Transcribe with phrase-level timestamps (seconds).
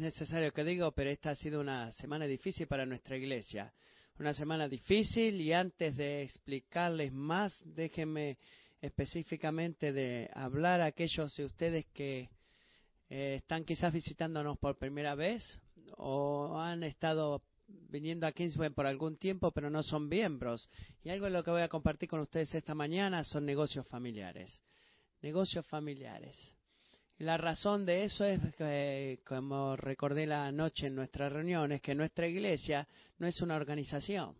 [0.00, 3.70] es necesario que digo, pero esta ha sido una semana difícil para nuestra iglesia.
[4.18, 8.38] Una semana difícil y antes de explicarles más, déjenme
[8.80, 12.30] específicamente de hablar a aquellos de ustedes que
[13.10, 15.60] eh, están quizás visitándonos por primera vez
[15.98, 17.42] o han estado
[17.90, 20.70] viniendo a Kingsway por algún tiempo, pero no son miembros.
[21.04, 24.62] Y algo de lo que voy a compartir con ustedes esta mañana son negocios familiares.
[25.20, 26.56] Negocios familiares.
[27.20, 31.94] La razón de eso es, que, como recordé la noche en nuestra reunión, es que
[31.94, 34.34] nuestra iglesia no es una organización,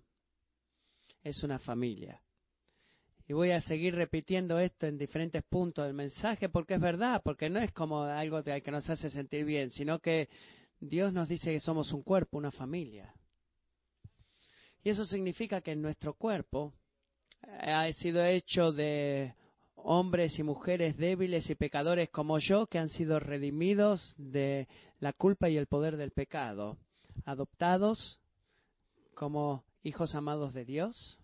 [1.22, 2.22] es una familia.
[3.28, 7.50] Y voy a seguir repitiendo esto en diferentes puntos del mensaje porque es verdad, porque
[7.50, 10.30] no es como algo que nos hace sentir bien, sino que
[10.80, 13.12] Dios nos dice que somos un cuerpo, una familia.
[14.82, 16.72] Y eso significa que nuestro cuerpo
[17.42, 19.34] eh, ha sido hecho de
[19.84, 25.48] hombres y mujeres débiles y pecadores como yo que han sido redimidos de la culpa
[25.48, 26.78] y el poder del pecado,
[27.24, 28.20] adoptados
[29.14, 31.18] como hijos amados de Dios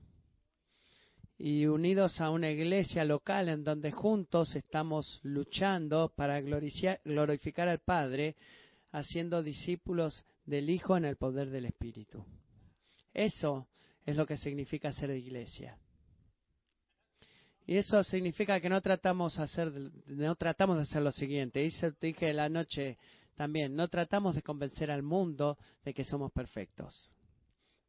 [1.39, 8.37] y unidos a una iglesia local en donde juntos estamos luchando para glorificar al Padre,
[8.93, 12.25] haciendo discípulos del Hijo en el poder del Espíritu.
[13.13, 13.69] Eso
[14.05, 15.79] es lo que significa ser iglesia.
[17.67, 19.73] Y eso significa que no tratamos, hacer,
[20.07, 21.61] no tratamos de hacer lo siguiente.
[21.61, 22.97] Dice, dije la noche
[23.35, 27.11] también, no tratamos de convencer al mundo de que somos perfectos.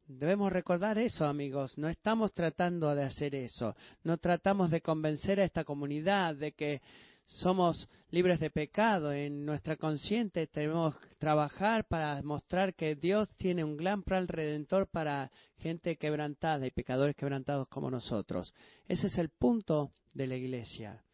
[0.06, 1.76] Debemos recordar eso, amigos.
[1.78, 3.76] No estamos tratando de hacer eso.
[4.02, 6.80] No tratamos de convencer a esta comunidad de que
[7.28, 13.62] somos libres de pecado, en nuestra consciente tenemos que trabajar para mostrar que Dios tiene
[13.62, 18.54] un gran plan redentor para gente quebrantada y pecadores quebrantados como nosotros.
[18.88, 21.04] Ese es el punto de la iglesia.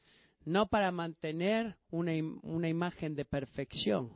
[0.44, 2.12] No para mantener una,
[2.42, 4.12] una imagen de perfección,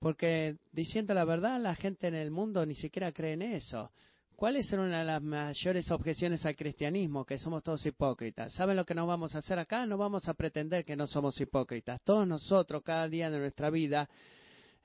[0.00, 3.90] porque diciendo la verdad, la gente en el mundo ni siquiera cree en eso.
[4.36, 7.24] ¿Cuáles son una de las mayores objeciones al cristianismo?
[7.24, 8.52] Que somos todos hipócritas.
[8.52, 9.86] ¿Saben lo que nos vamos a hacer acá?
[9.86, 12.02] No vamos a pretender que no somos hipócritas.
[12.04, 14.06] Todos nosotros, cada día de nuestra vida,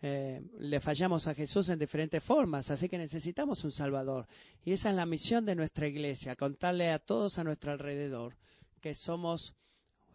[0.02, 4.26] eh, le fallamos a Jesús en diferentes formas, así que necesitamos un Salvador.
[4.64, 8.38] Y esa es la misión de nuestra iglesia, contarle a todos a nuestro alrededor
[8.80, 9.54] que somos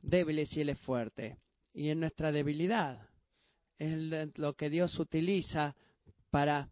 [0.01, 1.37] débiles y Él es fuerte.
[1.75, 3.07] Y en nuestra debilidad
[3.79, 5.77] es lo que Dios utiliza
[6.31, 6.71] para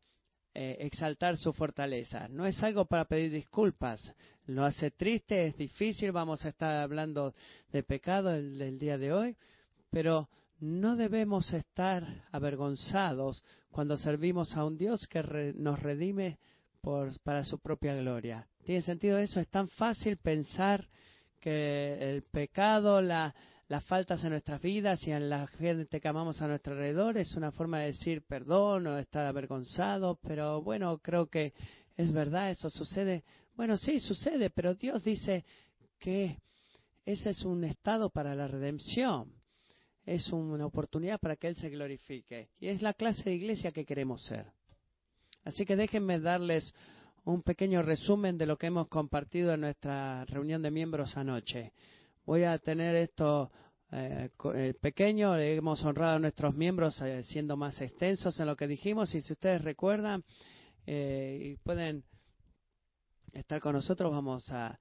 [0.56, 2.28] eh, exaltar su fortaleza.
[2.28, 4.14] No es algo para pedir disculpas.
[4.46, 6.12] Lo hace triste, es difícil.
[6.12, 7.34] Vamos a estar hablando
[7.72, 9.36] de pecado el, día de hoy,
[9.90, 10.28] pero
[10.60, 16.38] no debemos estar avergonzados cuando servimos a un Dios que nos redime
[17.24, 18.46] para su propia gloria.
[18.64, 19.40] ¿Tiene sentido eso?
[19.40, 20.86] Es tan fácil pensar
[21.40, 23.34] que el pecado, la,
[23.74, 27.34] las faltas en nuestras vidas y en la gente que amamos a nuestro alrededor es
[27.34, 31.52] una forma de decir perdón o estar avergonzado, pero bueno, creo que
[31.96, 33.24] es verdad, eso sucede.
[33.56, 35.44] Bueno, sí, sucede, pero Dios dice
[35.98, 36.38] que
[37.04, 39.32] ese es un estado para la redención,
[40.06, 43.84] es una oportunidad para que Él se glorifique y es la clase de iglesia que
[43.84, 44.46] queremos ser.
[45.42, 46.72] Así que déjenme darles
[47.24, 51.72] un pequeño resumen de lo que hemos compartido en nuestra reunión de miembros anoche
[52.24, 53.50] voy a tener esto
[53.92, 58.66] eh, eh, pequeño, hemos honrado a nuestros miembros eh, siendo más extensos en lo que
[58.66, 60.24] dijimos y si ustedes recuerdan
[60.86, 62.04] y pueden
[63.32, 64.78] estar con nosotros, vamos a,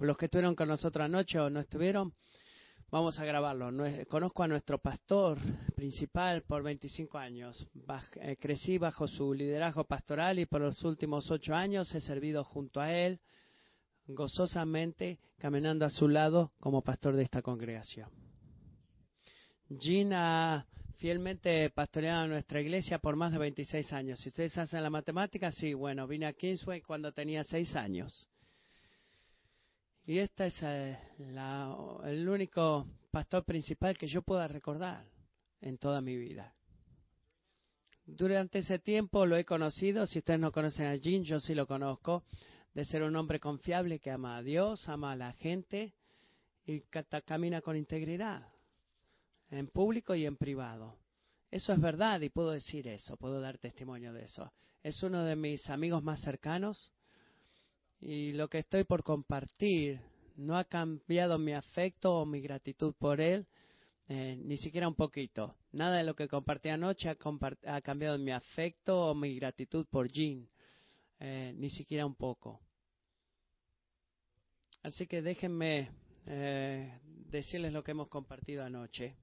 [0.00, 2.12] los que estuvieron con nosotros anoche o no estuvieron,
[2.90, 3.70] vamos a grabarlo.
[4.06, 5.38] conozco a nuestro pastor
[5.74, 7.66] principal por 25 años.
[8.38, 12.92] crecí bajo su liderazgo pastoral y por los últimos ocho años he servido junto a
[12.92, 13.18] él
[14.08, 18.10] gozosamente caminando a su lado como pastor de esta congregación.
[19.78, 24.20] Gina ha fielmente pastoreado nuestra iglesia por más de 26 años.
[24.20, 28.28] Si ustedes hacen la matemática, sí, bueno, vine a Kingsway cuando tenía 6 años.
[30.06, 30.98] Y este es eh,
[32.04, 35.04] el único pastor principal que yo pueda recordar
[35.60, 36.54] en toda mi vida.
[38.04, 40.06] Durante ese tiempo lo he conocido.
[40.06, 42.22] Si ustedes no conocen a Jean, yo sí lo conozco
[42.76, 45.94] de ser un hombre confiable que ama a Dios, ama a la gente
[46.66, 46.82] y
[47.24, 48.46] camina con integridad,
[49.48, 50.94] en público y en privado.
[51.50, 54.52] Eso es verdad y puedo decir eso, puedo dar testimonio de eso.
[54.82, 56.92] Es uno de mis amigos más cercanos
[57.98, 59.98] y lo que estoy por compartir
[60.36, 63.46] no ha cambiado mi afecto o mi gratitud por él,
[64.06, 65.56] eh, ni siquiera un poquito.
[65.72, 70.46] Nada de lo que compartí anoche ha, cambiado mi afecto o mi gratitud por Jean,
[71.20, 72.65] eh, ni siquiera un poco.
[74.86, 75.90] Así que déjenme
[76.28, 79.16] eh, decirles lo que hemos compartido anoche.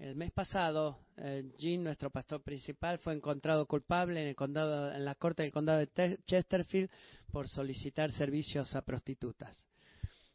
[0.00, 5.04] El mes pasado, eh, Jean, nuestro pastor principal, fue encontrado culpable en, el condado, en
[5.04, 6.90] la corte del condado de Chesterfield
[7.30, 9.64] por solicitar servicios a prostitutas.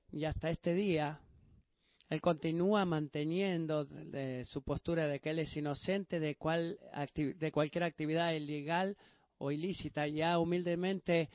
[0.10, 1.20] Y hasta este día,
[2.10, 3.86] él continúa manteniendo
[4.46, 6.38] su postura de que él es inocente de,
[7.36, 8.96] de cualquier actividad ilegal
[9.38, 10.08] o ilícita.
[10.08, 11.30] Y ha humildemente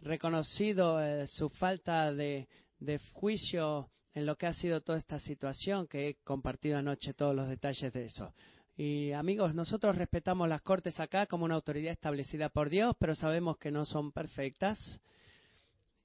[0.00, 2.48] reconocido eh, su falta de,
[2.78, 7.34] de juicio en lo que ha sido toda esta situación, que he compartido anoche todos
[7.34, 8.32] los detalles de eso.
[8.76, 13.56] Y amigos, nosotros respetamos las cortes acá como una autoridad establecida por Dios, pero sabemos
[13.56, 15.00] que no son perfectas.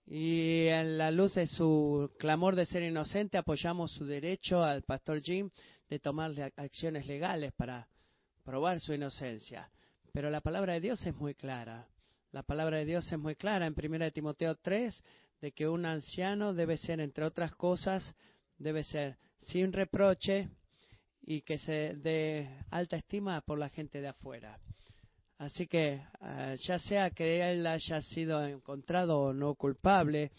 [0.05, 5.21] Y en la luz de su clamor de ser inocente, apoyamos su derecho al pastor
[5.21, 5.49] Jim
[5.89, 7.87] de tomar acciones legales para
[8.43, 9.69] probar su inocencia.
[10.13, 11.87] Pero la palabra de Dios es muy clara.
[12.31, 15.03] La palabra de Dios es muy clara en 1 Timoteo 3
[15.41, 18.15] de que un anciano debe ser, entre otras cosas,
[18.57, 20.47] debe ser sin reproche
[21.23, 24.57] y que se dé alta estima por la gente de afuera.
[25.39, 30.31] Así que, ah, ya sea que él haya sido encontrado o no culpable,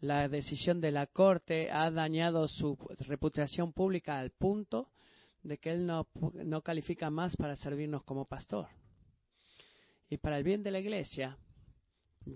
[0.00, 2.76] la decisión de la Corte ha dañado su
[3.06, 4.88] reputación pública al punto
[5.44, 6.08] de que él no,
[6.44, 8.66] no califica más para servirnos como pastor.
[10.08, 11.36] Y para el bien de la Iglesia,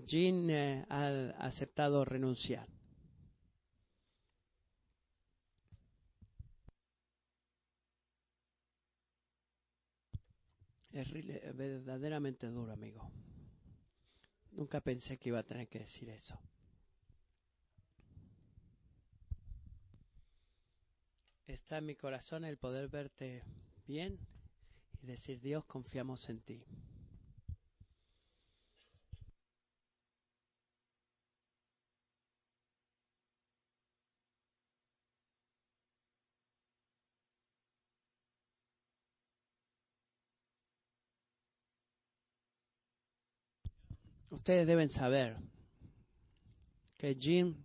[0.06, 2.66] Jean eh, ha aceptado renunciar.
[10.92, 13.10] Es verdaderamente duro, amigo.
[14.52, 16.38] Nunca pensé que iba a tener que decir eso.
[21.46, 23.44] Está en mi corazón el poder verte
[23.86, 24.18] bien
[25.02, 26.64] y decir, Dios, confiamos en ti.
[44.30, 45.36] Ustedes deben saber
[46.96, 47.64] que Jim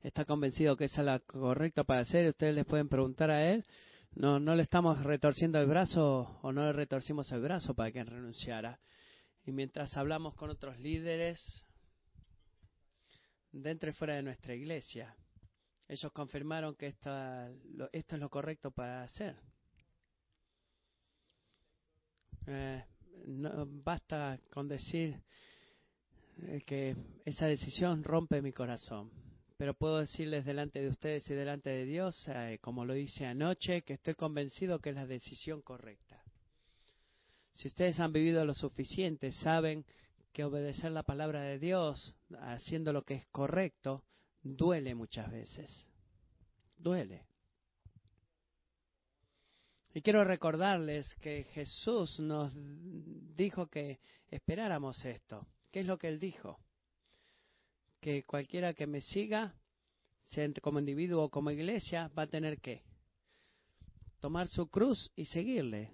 [0.00, 2.28] está convencido que esa es la correcta para hacer.
[2.28, 3.64] Ustedes les pueden preguntar a él.
[4.12, 8.02] No, no le estamos retorciendo el brazo o no le retorcimos el brazo para que
[8.02, 8.80] renunciara.
[9.44, 11.40] Y mientras hablamos con otros líderes
[13.52, 15.14] dentro y fuera de nuestra iglesia,
[15.88, 17.50] ellos confirmaron que esta,
[17.92, 19.36] esto es lo correcto para hacer.
[22.46, 22.84] Eh,
[23.84, 25.22] basta con decir
[26.66, 29.10] que esa decisión rompe mi corazón.
[29.56, 33.82] Pero puedo decirles delante de ustedes y delante de Dios, eh, como lo hice anoche,
[33.82, 36.22] que estoy convencido que es la decisión correcta.
[37.52, 39.86] Si ustedes han vivido lo suficiente, saben
[40.34, 44.04] que obedecer la palabra de Dios, haciendo lo que es correcto,
[44.42, 45.86] duele muchas veces.
[46.76, 47.24] Duele.
[49.94, 52.52] Y quiero recordarles que Jesús nos
[53.34, 54.00] dijo que
[54.30, 55.46] esperáramos esto.
[55.76, 56.58] ¿Qué es lo que él dijo?
[58.00, 59.52] Que cualquiera que me siga,
[60.24, 62.82] sea como individuo o como iglesia, va a tener que
[64.18, 65.92] tomar su cruz y seguirle.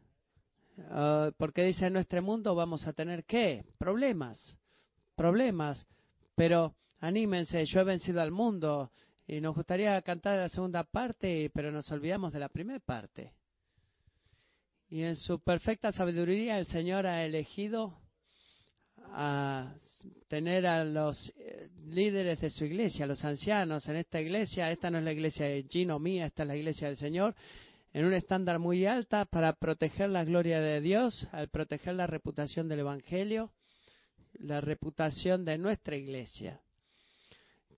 [0.88, 3.64] Ah, porque dice en nuestro mundo vamos a tener qué?
[3.76, 4.56] Problemas,
[5.17, 5.84] problemas.
[6.37, 8.93] Pero anímense, yo he vencido al mundo
[9.26, 13.32] y nos gustaría cantar la segunda parte, pero nos olvidamos de la primera parte.
[14.89, 17.98] Y en su perfecta sabiduría el Señor ha elegido
[19.15, 19.75] a
[20.29, 24.91] tener a los eh, líderes de su iglesia, a los ancianos en esta iglesia, esta
[24.91, 27.35] no es la iglesia de Gino mía, esta es la iglesia del Señor,
[27.93, 32.69] en un estándar muy alta para proteger la gloria de Dios, al proteger la reputación
[32.69, 33.53] del Evangelio,
[34.35, 36.61] la reputación de nuestra iglesia,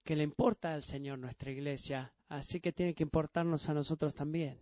[0.05, 4.59] que le importa al Señor nuestra iglesia, así que tiene que importarnos a nosotros también.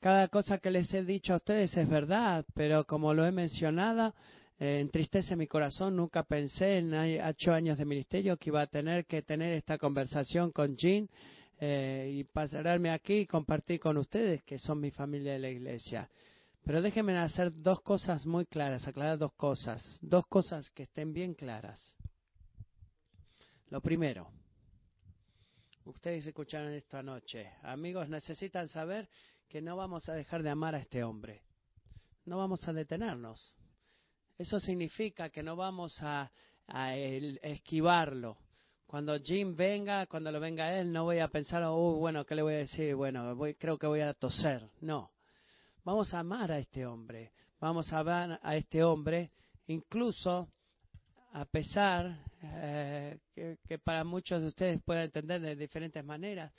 [0.00, 4.14] Cada cosa que les he dicho a ustedes es verdad, pero como lo he mencionado,
[4.58, 5.96] eh, entristece mi corazón.
[5.96, 10.50] Nunca pensé en ocho años de ministerio que iba a tener que tener esta conversación
[10.50, 11.08] con Jean
[11.60, 16.10] eh, y pasarme aquí y compartir con ustedes que son mi familia de la iglesia.
[16.64, 21.34] Pero déjenme hacer dos cosas muy claras, aclarar dos cosas, dos cosas que estén bien
[21.34, 21.96] claras.
[23.70, 24.28] Lo primero,
[25.84, 27.50] ustedes escucharon esto anoche.
[27.62, 29.08] Amigos, necesitan saber
[29.48, 31.42] que no vamos a dejar de amar a este hombre.
[32.24, 33.54] No vamos a detenernos.
[34.38, 36.30] Eso significa que no vamos a,
[37.42, 38.38] esquivarlo.
[38.86, 42.42] Cuando Jim venga, cuando lo venga él, no voy a pensar, oh, bueno, ¿qué le
[42.42, 42.94] voy a decir?
[42.94, 44.68] Bueno, voy, creo que voy a toser.
[44.80, 45.10] No.
[45.82, 47.32] Vamos a amar a este hombre.
[47.58, 49.32] Vamos a amar a este hombre,
[49.66, 50.48] incluso
[51.32, 56.52] a pesar eh, que, para muchos de ustedes pueda entender de diferentes maneras,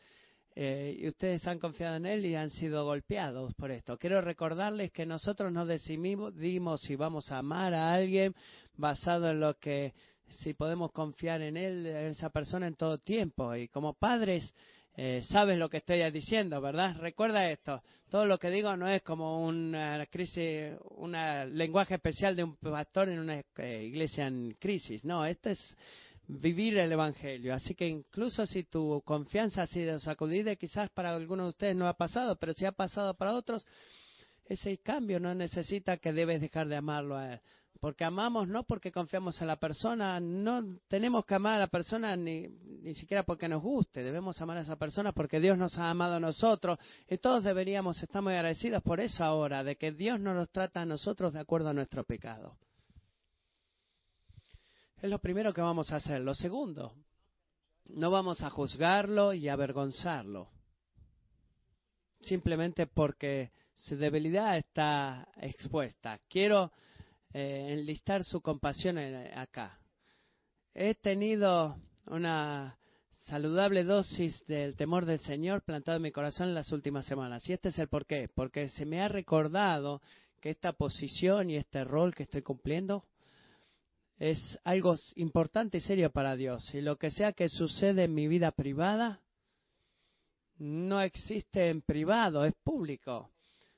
[0.56, 3.98] eh, y ustedes han confiado en Él y han sido golpeados por esto.
[3.98, 8.36] Quiero recordarles que nosotros nos decidimos si vamos a amar a alguien
[8.75, 9.94] basado en lo que,
[10.27, 13.56] si podemos confiar en Él, en esa persona en todo tiempo.
[13.56, 14.53] Y como padres,
[14.98, 16.98] eh, sabes lo que estoy diciendo, ¿verdad?
[17.00, 17.82] Recuerda esto.
[18.10, 21.13] Todo lo que digo no es como una crisis, un
[21.58, 25.06] lenguaje especial de un pastor en una eh, iglesia en crisis.
[25.06, 25.77] No, esto es
[26.30, 27.54] vivir el Evangelio.
[27.54, 31.88] Así que incluso si tu confianza ha sido sacudida, quizás para algunos de ustedes no
[31.88, 33.66] ha pasado, pero si ha pasado para otros,
[34.46, 37.42] ese cambio no necesita que debes dejar de amarlo a él.
[37.80, 42.16] Porque amamos no porque confiamos en la persona, no tenemos que amar a la persona
[42.16, 45.90] ni, ni siquiera porque nos guste, debemos amar a esa persona porque Dios nos ha
[45.90, 50.20] amado a nosotros y todos deberíamos estar muy agradecidos por eso ahora, de que Dios
[50.20, 52.58] no nos trata a nosotros de acuerdo a nuestro pecado.
[55.01, 56.20] Es lo primero que vamos a hacer.
[56.20, 56.94] Lo segundo,
[57.86, 60.50] no vamos a juzgarlo y avergonzarlo.
[62.20, 66.20] Simplemente porque su debilidad está expuesta.
[66.27, 66.74] Quiero
[67.32, 69.79] eh, enlistar su compasión acá.
[70.74, 71.77] He tenido
[72.08, 72.77] una
[73.27, 77.48] saludable dosis del temor del Señor plantado en mi corazón en las últimas semanas.
[77.48, 78.27] Y este es el porqué.
[78.36, 80.01] Porque se me ha recordado
[80.41, 83.06] que esta posición y este rol que estoy cumpliendo
[84.20, 86.74] es algo importante y serio para Dios.
[86.76, 89.22] Y lo que sea que sucede en mi vida privada,
[90.58, 93.32] no existe en privado, es público.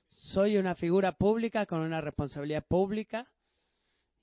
[0.10, 3.30] Soy una figura pública con una responsabilidad pública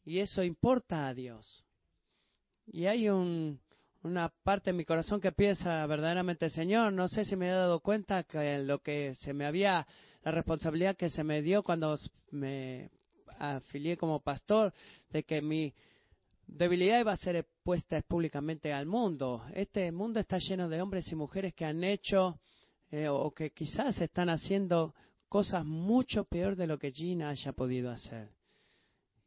[0.05, 1.65] y eso importa a Dios.
[2.67, 7.49] Y hay una parte en mi corazón que piensa verdaderamente, Señor, no sé si me
[7.49, 9.87] he dado cuenta que lo que se me había,
[10.25, 11.97] la responsabilidad que se me dio cuando
[12.33, 12.91] me
[13.39, 14.75] afilié como pastor,
[15.11, 15.73] de que mi
[16.49, 19.45] debilidad iba a ser expuesta públicamente al mundo.
[19.55, 22.41] Este mundo está lleno de hombres y mujeres que han hecho
[22.91, 24.95] eh, o que quizás están haciendo
[25.29, 28.31] cosas mucho peor de lo que Gina haya podido hacer.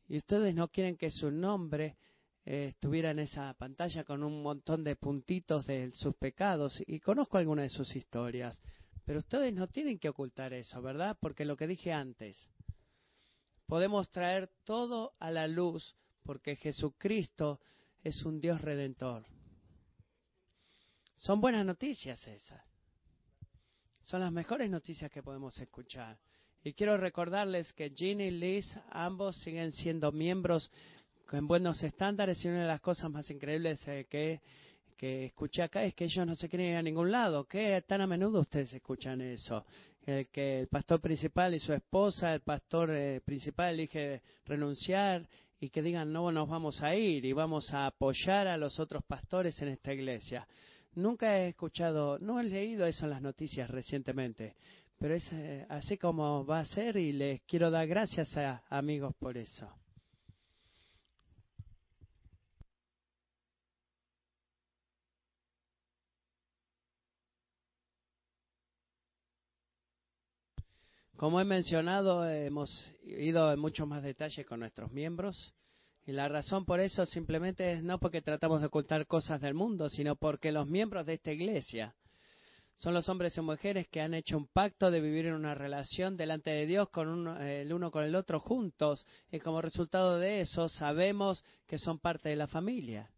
[0.10, 1.96] Y ustedes no quieren que su nombre
[2.44, 6.82] eh, estuviera en esa pantalla con un montón de puntitos de sus pecados.
[6.88, 8.60] Y conozco algunas de sus historias.
[9.06, 11.18] Pero ustedes no tienen que ocultar eso, ¿verdad?
[11.22, 12.50] Porque lo que dije antes,
[13.68, 17.60] podemos traer todo a la luz porque Jesucristo
[18.04, 19.26] es un Dios redentor.
[21.14, 22.64] Son buenas noticias esas.
[24.04, 26.18] Son las mejores noticias que podemos escuchar.
[26.64, 30.72] Y quiero recordarles que Ginny y Liz ambos siguen siendo miembros
[31.28, 34.42] con buenos estándares y una de las cosas más increíbles eh, que,
[34.98, 37.46] que escuché acá es que ellos no se quieren ir a ningún lado.
[37.46, 39.66] ¿Qué tan a menudo ustedes escuchan eso?
[40.06, 45.28] El que el pastor principal y su esposa, el pastor eh, principal elige renunciar
[45.62, 49.04] y que digan, no nos vamos a ir y vamos a apoyar a los otros
[49.04, 50.48] pastores en esta iglesia.
[50.96, 54.56] Nunca he escuchado, no he leído eso en las noticias recientemente,
[54.98, 59.14] pero es eh, así como va a ser y les quiero dar gracias a amigos
[59.20, 59.72] por eso.
[71.22, 75.54] Como he mencionado, hemos ido en mucho más detalle con nuestros miembros.
[76.04, 79.88] Y la razón por eso simplemente es no porque tratamos de ocultar cosas del mundo,
[79.88, 81.94] sino porque los miembros de esta iglesia
[82.76, 86.18] son los hombres y mujeres que han hecho un pacto de vivir en una relación
[86.18, 89.06] delante de Dios con el uno con el otro juntos.
[89.32, 93.12] Y como resultado de eso sabemos que son parte de la familia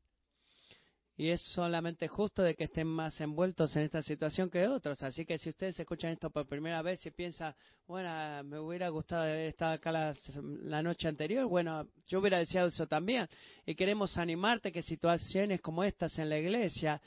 [1.15, 5.01] y es solamente justo de que estén más envueltos en esta situación que otros.
[5.03, 7.53] Así que si ustedes escuchan esto por primera vez y piensan,
[7.85, 13.27] bueno, me hubiera gustado estar acá la, noche anterior, bueno, yo hubiera deseado eso también.
[13.65, 16.99] Y queremos animarte que situaciones como estas en la iglesia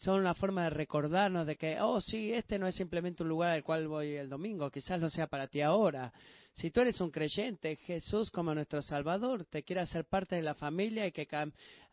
[0.00, 3.50] son una forma de recordarnos de que, oh, sí, este no es simplemente un lugar
[3.50, 6.10] al cual voy el domingo, quizás lo sea para ti ahora.
[6.54, 10.54] Si tú eres un creyente, Jesús como nuestro Salvador te quiere hacer parte de la
[10.54, 11.28] familia y que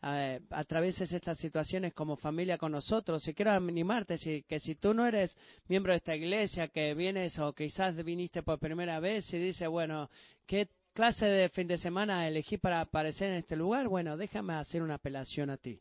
[0.02, 3.28] eh, atravieses estas situaciones como familia con nosotros.
[3.28, 5.36] Y quiero animarte si, que si tú no eres
[5.68, 10.08] miembro de esta iglesia, que vienes o quizás viniste por primera vez y dices, bueno,
[10.46, 13.86] ¿qué clase de fin de semana elegí para aparecer en este lugar?
[13.86, 15.78] Bueno, déjame hacer una apelación a ti.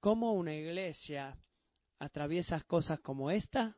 [0.00, 1.36] ¿Cómo una iglesia
[1.98, 3.76] atraviesa cosas como esta?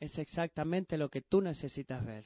[0.00, 2.24] es exactamente lo que tú necesitas ver.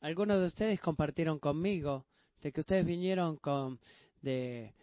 [0.00, 2.06] Algunos de ustedes compartieron conmigo
[2.40, 3.78] de que ustedes vinieron con
[4.20, 4.74] de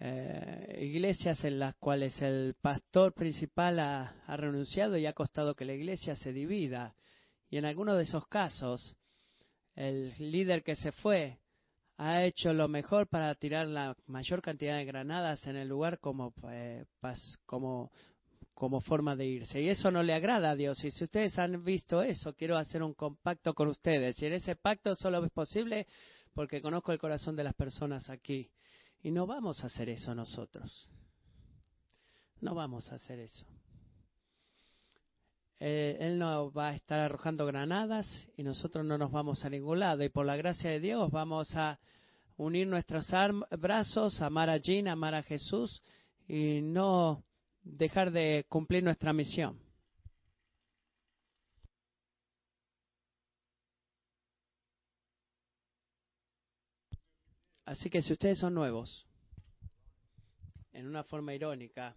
[0.00, 5.64] eh, iglesias en las cuales el pastor principal ha, ha, renunciado y ha costado que
[5.64, 6.94] la iglesia se divida.
[7.48, 8.96] Y en algunos de esos casos,
[9.74, 11.38] el líder que se fue
[11.96, 16.32] ha hecho lo mejor para tirar la mayor cantidad de granadas en el lugar como,
[16.50, 16.84] eh,
[17.46, 17.92] como,
[18.52, 19.60] como forma de irse.
[19.60, 20.82] Y eso no le agrada a Dios.
[20.84, 24.20] Y si ustedes han visto eso, quiero hacer un compacto con ustedes.
[24.20, 25.86] Y en ese pacto solo es posible
[26.32, 28.50] porque conozco el corazón de las personas aquí.
[29.02, 30.88] Y no vamos a hacer eso nosotros.
[32.40, 33.46] No vamos a hacer eso.
[35.66, 38.06] Eh, él no va a estar arrojando granadas
[38.36, 40.04] y nosotros no nos vamos a ningún lado.
[40.04, 41.80] Y por la gracia de Dios vamos a
[42.36, 43.10] unir nuestros
[43.58, 45.82] brazos, amar a Jean, amar a Jesús
[46.28, 47.24] y no
[47.62, 49.58] dejar de cumplir nuestra misión.
[57.64, 59.06] Así que si ustedes son nuevos,
[60.72, 61.96] en una forma irónica,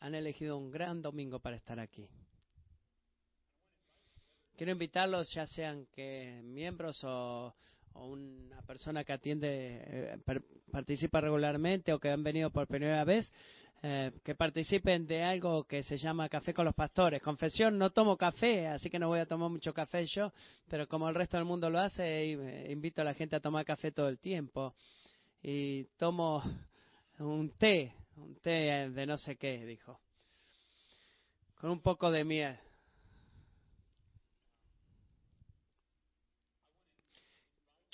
[0.00, 2.10] han elegido un gran domingo para estar aquí.
[4.58, 7.54] Quiero invitarlos, ya sean que miembros o,
[7.94, 9.48] una persona que atiende,
[9.86, 10.18] eh,
[10.72, 13.32] participa regularmente o que han venido por primera vez,
[13.84, 17.22] eh, que participen de algo que se llama Café con los Pastores.
[17.22, 20.32] Confesión, no tomo café, así que no voy a tomar mucho café yo,
[20.68, 23.64] pero como el resto del mundo lo hace, eh, invito a la gente a tomar
[23.64, 24.74] café todo el tiempo.
[25.40, 26.42] Y tomo
[27.20, 30.00] un té, un té de no sé qué, dijo,
[31.60, 32.58] con un poco de miel.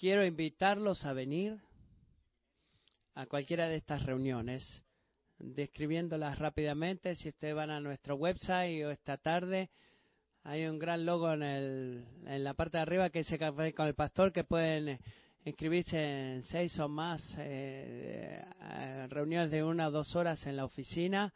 [0.05, 1.59] Quiero invitarlos a venir
[3.15, 4.85] a cualquiera de estas reuniones,
[5.39, 7.15] describiéndolas rápidamente.
[7.15, 9.71] Si ustedes van a nuestro website o esta tarde,
[10.43, 13.87] hay un gran logo en, el, en la parte de arriba que dice Café con
[13.87, 15.01] el Pastor, que pueden
[15.47, 18.45] inscribirse en seis o más eh,
[19.09, 21.33] reuniones de una o dos horas en la oficina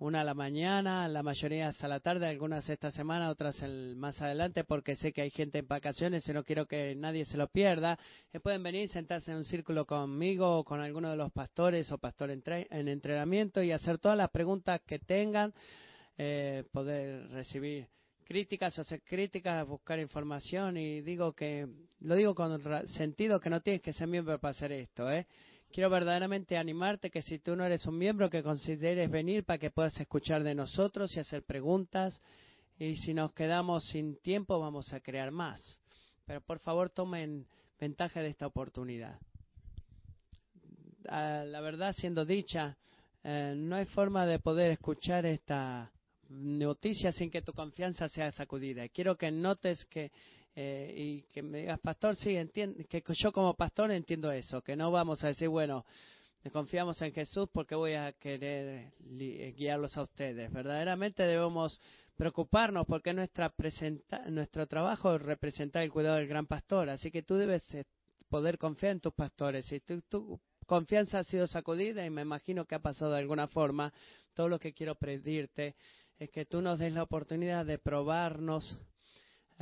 [0.00, 4.20] una a la mañana, la mayoría hasta la tarde, algunas esta semana, otras el, más
[4.22, 7.48] adelante, porque sé que hay gente en vacaciones y no quiero que nadie se lo
[7.48, 7.98] pierda.
[8.32, 11.98] Eh, pueden venir, sentarse en un círculo conmigo o con alguno de los pastores o
[11.98, 15.52] pastor en, en entrenamiento y hacer todas las preguntas que tengan,
[16.16, 17.86] eh, poder recibir
[18.24, 21.68] críticas, hacer críticas, buscar información y digo que,
[22.00, 25.26] lo digo con sentido que no tienes que ser miembro para hacer esto, ¿eh?
[25.72, 29.70] Quiero verdaderamente animarte que si tú no eres un miembro, que consideres venir para que
[29.70, 32.20] puedas escuchar de nosotros y hacer preguntas.
[32.76, 35.78] Y si nos quedamos sin tiempo, vamos a crear más.
[36.26, 37.46] Pero por favor, tomen
[37.78, 39.20] ventaja de esta oportunidad.
[41.08, 42.76] Ah, la verdad, siendo dicha,
[43.22, 45.92] eh, no hay forma de poder escuchar esta
[46.30, 48.88] noticia sin que tu confianza sea sacudida.
[48.88, 50.10] Quiero que notes que
[50.54, 54.76] eh, y que me digas, pastor, sí, entiendo, que yo como pastor entiendo eso, que
[54.76, 55.84] no vamos a decir, bueno,
[56.52, 58.92] confiamos en Jesús porque voy a querer
[59.54, 60.50] guiarlos a ustedes.
[60.50, 61.78] Verdaderamente debemos
[62.16, 63.52] preocuparnos porque nuestra
[64.28, 66.88] nuestro trabajo es representar el cuidado del gran pastor.
[66.88, 67.84] Así que tú debes eh,
[68.28, 69.66] poder confiar en tus pastores.
[69.66, 73.46] Si tu, tu confianza ha sido sacudida y me imagino que ha pasado de alguna
[73.46, 73.92] forma,
[74.34, 75.76] todo lo que quiero pedirte
[76.18, 78.78] es que tú nos des la oportunidad de probarnos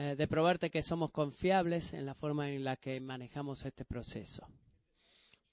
[0.00, 4.46] eh, de probarte que somos confiables en la forma en la que manejamos este proceso.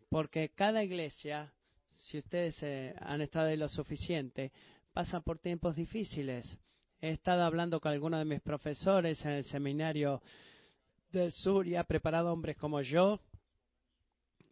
[0.08, 1.52] Porque cada iglesia,
[1.90, 4.52] si ustedes eh, han estado ahí lo suficiente,
[4.94, 6.60] pasa por tiempos difíciles.
[7.02, 10.22] He estado hablando con algunos de mis profesores en el seminario
[11.12, 13.20] del sur y ha preparado hombres como yo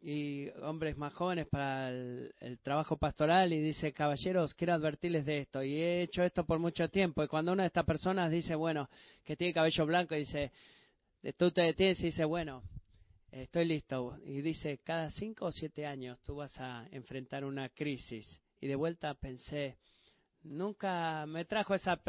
[0.04, 5.64] y hombres más jóvenes para el, trabajo pastoral y dice, caballeros, quiero advertirles de esto.
[5.64, 7.24] Y he hecho esto por mucho tiempo.
[7.24, 8.90] Y cuando una de estas personas dice, bueno,
[9.24, 10.52] que tiene cabello blanco, dice,
[11.38, 12.64] tú te detienes y dice, bueno,
[13.32, 14.18] estoy listo.
[14.26, 18.42] Y dice, cada cinco o siete años tú vas a enfrentar una crisis.
[18.60, 19.78] Y de vuelta pensé,
[20.44, 22.00] nunca me trajo esa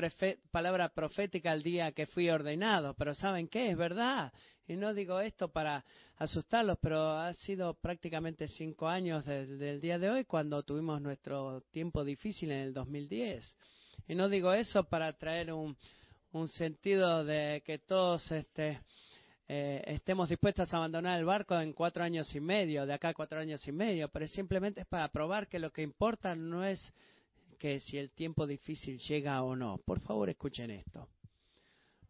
[0.50, 3.70] palabra profética el día que fui ordenado, pero ¿saben qué?
[3.70, 4.32] Es verdad.
[4.66, 5.84] Y no digo esto para
[6.16, 11.62] asustarlos, pero ha sido prácticamente cinco años desde el día de hoy cuando tuvimos nuestro
[11.70, 13.56] tiempo difícil en el 2010.
[14.08, 15.76] Y no digo eso para traer un,
[16.48, 18.80] sentido de que todos este,
[19.46, 23.38] eh, estemos dispuestos a abandonar el barco en cuatro años y medio, de acá cuatro
[23.38, 26.92] años y medio, pero simplemente es para probar que lo que importa no es
[27.64, 29.78] que si el tiempo difícil llega o no.
[29.78, 31.08] Por favor, escuchen esto.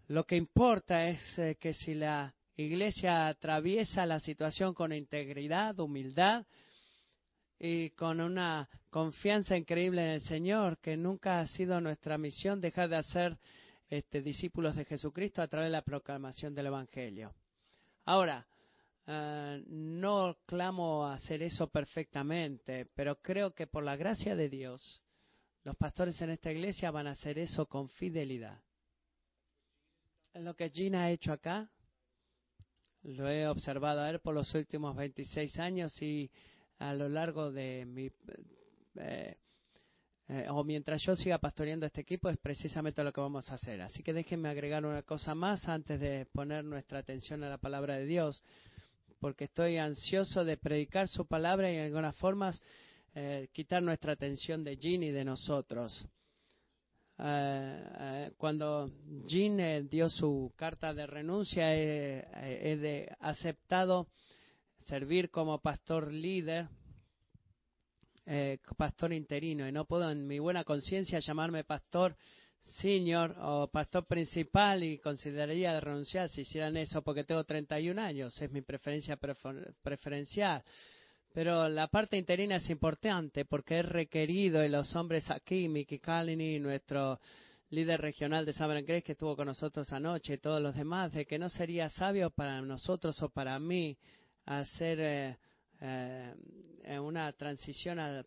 [0.09, 6.45] Lo que importa es eh, que si la iglesia atraviesa la situación con integridad, humildad
[7.57, 12.89] y con una confianza increíble en el Señor, que nunca ha sido nuestra misión dejar
[12.89, 13.39] de hacer
[13.89, 17.33] este, discípulos de Jesucristo a través de la proclamación del Evangelio.
[18.07, 18.45] Ahora,
[19.07, 25.01] eh, no clamo hacer eso perfectamente, pero creo que por la gracia de Dios,
[25.65, 28.61] los pastores en esta iglesia van a hacer eso con fidelidad.
[30.35, 31.71] Lo que Gina ha hecho acá
[33.03, 36.31] Lo he observado a él por los últimos 26 años y
[36.79, 38.11] a lo largo de mi
[38.97, 39.37] eh,
[40.27, 43.83] eh, o mientras yo siga pastoreando este equipo es precisamente lo que vamos a hacer.
[43.83, 47.97] Así que déjenme agregar una cosa más antes de poner nuestra atención a la palabra
[47.97, 48.43] de Dios,
[49.21, 52.61] porque estoy ansioso de predicar su palabra y en algunas formas
[53.15, 56.07] eh, quitar nuestra atención de Jean y de nosotros.
[57.19, 58.91] Eh, cuando
[59.27, 64.09] Jean dio su carta de renuncia, he de aceptado
[64.81, 66.69] servir como pastor líder
[68.27, 72.17] eh, pastor interino y no puedo en mi buena conciencia llamarme pastor
[72.81, 78.41] senior o pastor principal y consideraría de renunciar si hicieran eso porque tengo 31 años,
[78.41, 79.19] es mi preferencia
[79.83, 80.63] preferencial.
[81.35, 86.61] Pero la parte interina es importante porque es requerido y los hombres aquí, Mickey Kalini,
[86.61, 87.19] nuestro
[87.71, 91.27] líder regional de Southern Grace que estuvo con nosotros anoche y todos los demás, de
[91.27, 93.99] que no sería sabio para nosotros o para mí
[94.47, 95.37] hacer eh,
[95.87, 98.25] eh, una transición al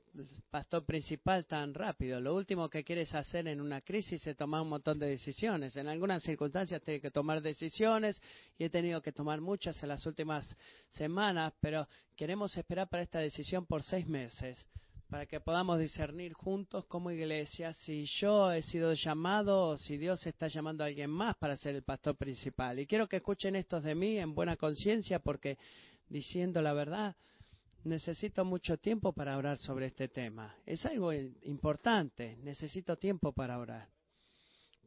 [0.52, 2.20] pastor principal tan rápido.
[2.20, 5.76] Lo último que quieres hacer en una crisis es tomar un montón de decisiones.
[5.76, 8.22] En algunas circunstancias tienes que tomar decisiones
[8.60, 10.56] y he tenido que tomar muchas en las últimas
[10.90, 14.64] semanas, pero queremos esperar para esta decisión por seis meses
[15.10, 20.28] para que podamos discernir juntos como iglesia si yo he sido llamado o si Dios
[20.28, 22.78] está llamando a alguien más para ser el pastor principal.
[22.78, 25.58] Y quiero que escuchen estos de mí en buena conciencia porque
[26.10, 27.16] diciendo la verdad,
[27.88, 30.56] necesito mucho tiempo para orar sobre este tema.
[30.66, 33.90] Es algo importante, necesito tiempo para orar.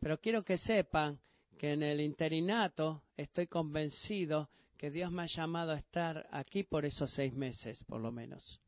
[0.00, 1.18] Pero quiero que sepan
[1.58, 6.86] que en el interinato estoy convencido que Dios me ha llamado a estar aquí por
[6.86, 8.60] esos seis meses, por lo menos,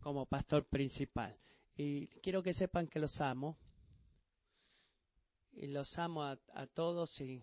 [0.00, 1.36] como pastor principal.
[1.76, 3.58] Y quiero que sepan que los amo.
[5.52, 7.42] Y los amo a, a todos y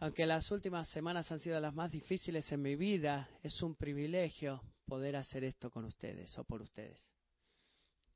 [0.00, 4.62] aunque las últimas semanas han sido las más difíciles en mi vida, es un privilegio
[4.86, 7.00] poder hacer esto con ustedes o por ustedes.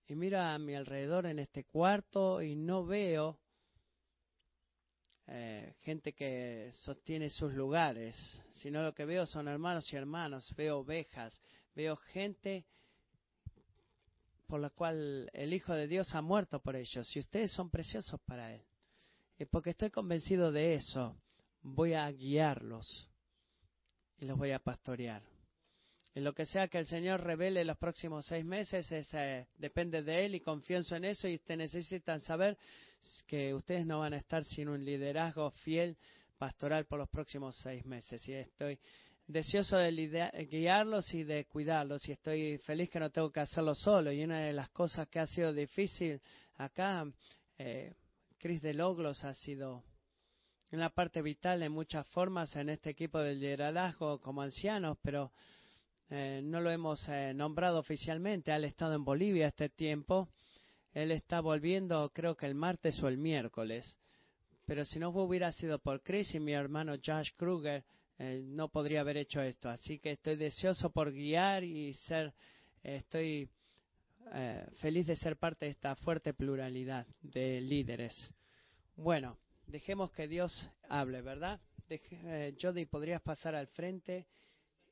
[0.07, 3.39] Y mira a mi alrededor en este cuarto y no veo
[5.27, 8.17] eh, gente que sostiene sus lugares,
[8.53, 11.41] sino lo que veo son hermanos y hermanos, veo ovejas,
[11.75, 12.65] veo gente
[14.47, 18.21] por la cual el Hijo de Dios ha muerto por ellos y ustedes son preciosos
[18.21, 18.63] para Él.
[19.39, 21.17] Y porque estoy convencido de eso,
[21.63, 23.09] voy a guiarlos
[24.19, 25.23] y los voy a pastorear.
[26.15, 30.03] Y lo que sea que el Señor revele los próximos seis meses es, eh, depende
[30.03, 32.59] de Él y confío en eso y ustedes necesitan saber
[33.27, 35.97] que ustedes no van a estar sin un liderazgo fiel
[36.37, 38.29] pastoral por los próximos seis meses.
[38.29, 38.79] Y estoy
[39.27, 44.13] deseoso de guiarlos y de cuidarlos y estoy feliz que no tengo que hacerlo solo.
[44.13, 46.21] Y una de las cosas que ha sido difícil
[46.57, 47.11] acá,
[47.57, 47.95] eh,
[48.37, 49.83] Cris de Loglos ha sido
[50.73, 55.31] una parte vital en muchas formas en este equipo del liderazgo como ancianos, pero
[56.09, 58.55] eh, no lo hemos eh, nombrado oficialmente.
[58.55, 60.29] Él ha estado en Bolivia este tiempo.
[60.95, 63.99] Él está volviendo, creo que el martes o el miércoles.
[64.65, 67.85] Pero si no hubiera sido por Chris y mi hermano Josh Kruger,
[68.19, 69.69] eh, no podría haber hecho esto.
[69.69, 72.33] Así que estoy deseoso por guiar y ser,
[72.83, 73.49] estoy
[74.77, 78.15] feliz de ser parte de esta fuerte pluralidad de líderes.
[78.97, 79.37] Bueno,
[79.73, 81.59] Dejemos que Dios hable, ¿verdad?
[81.89, 84.27] Eh, Jody, ¿podrías pasar al frente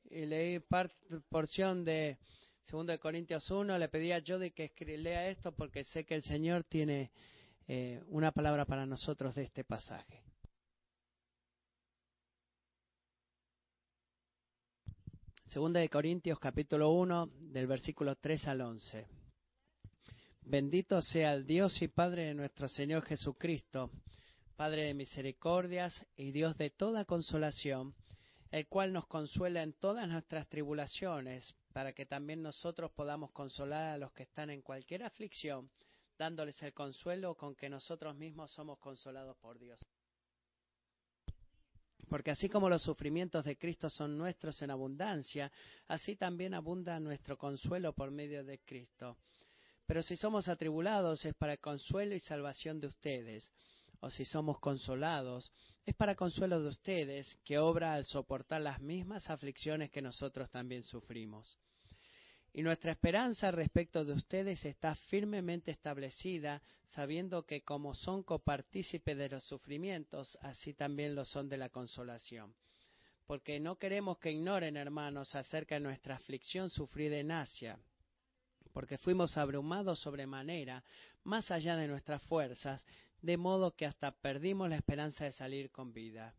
[0.09, 0.95] y leer parte,
[1.29, 2.17] porción de
[2.71, 3.77] 2 de Corintios 1?
[3.77, 7.11] Le pedí a Jody que lea esto porque sé que el Señor tiene
[7.67, 10.23] eh, una palabra para nosotros de este pasaje.
[15.45, 19.05] Segunda de Corintios capítulo 1 del versículo 3 al 11.
[20.41, 23.91] Bendito sea el Dios y Padre de nuestro Señor Jesucristo
[24.61, 27.95] Padre de misericordias y Dios de toda consolación,
[28.51, 33.97] el cual nos consuela en todas nuestras tribulaciones, para que también nosotros podamos consolar a
[33.97, 35.71] los que están en cualquier aflicción,
[36.15, 39.83] dándoles el consuelo con que nosotros mismos somos consolados por Dios.
[42.07, 45.51] Porque así como los sufrimientos de Cristo son nuestros en abundancia,
[45.87, 49.17] así también abunda nuestro consuelo por medio de Cristo.
[49.87, 53.51] Pero si somos atribulados es para el consuelo y salvación de ustedes
[54.01, 55.51] o si somos consolados,
[55.85, 60.83] es para consuelo de ustedes, que obra al soportar las mismas aflicciones que nosotros también
[60.83, 61.57] sufrimos.
[62.53, 69.29] Y nuestra esperanza respecto de ustedes está firmemente establecida, sabiendo que como son copartícipes de
[69.29, 72.53] los sufrimientos, así también lo son de la consolación.
[73.25, 77.79] Porque no queremos que ignoren, hermanos, acerca de nuestra aflicción sufrida en Asia,
[78.73, 80.83] porque fuimos abrumados sobremanera,
[81.23, 82.85] más allá de nuestras fuerzas,
[83.21, 86.35] de modo que hasta perdimos la esperanza de salir con vida.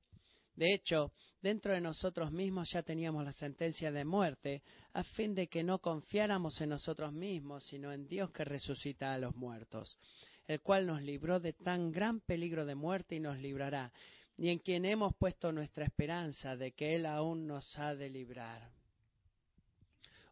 [0.54, 5.48] De hecho, dentro de nosotros mismos ya teníamos la sentencia de muerte, a fin de
[5.48, 9.98] que no confiáramos en nosotros mismos, sino en Dios que resucita a los muertos,
[10.46, 13.92] el cual nos libró de tan gran peligro de muerte y nos librará,
[14.36, 18.81] y en quien hemos puesto nuestra esperanza de que Él aún nos ha de librar.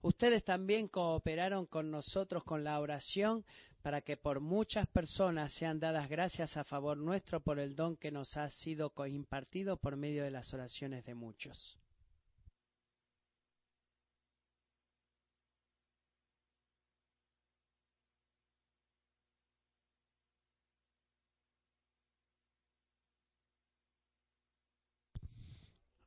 [0.02, 3.44] Ustedes también cooperaron con nosotros con la oración
[3.82, 8.10] para que por muchas personas sean dadas gracias a favor nuestro por el don que
[8.10, 11.78] nos ha sido impartido por medio de las oraciones de muchos.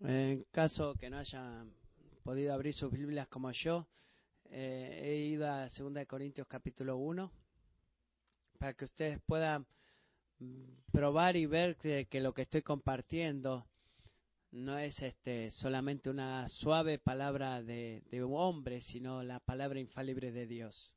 [0.01, 1.63] En caso que no haya
[2.24, 3.86] podido abrir sus Biblias como yo,
[4.46, 7.32] eh, he ido a 2 Corintios capítulo 1
[8.58, 9.66] para que ustedes puedan
[10.92, 13.68] probar y ver que, que, lo que estoy compartiendo
[14.52, 20.32] no es este solamente una suave palabra de, de un hombre, sino la palabra infalible
[20.32, 20.94] de Dios.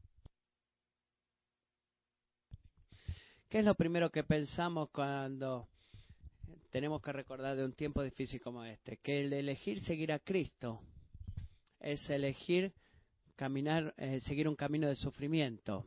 [3.48, 5.68] ¿Qué es lo primero que pensamos cuando
[6.70, 8.98] tenemos que recordar de un tiempo difícil como este?
[8.98, 10.82] Que el elegir seguir a Cristo
[11.86, 12.72] es elegir
[13.36, 15.84] caminar, eh, seguir un camino de sufrimiento.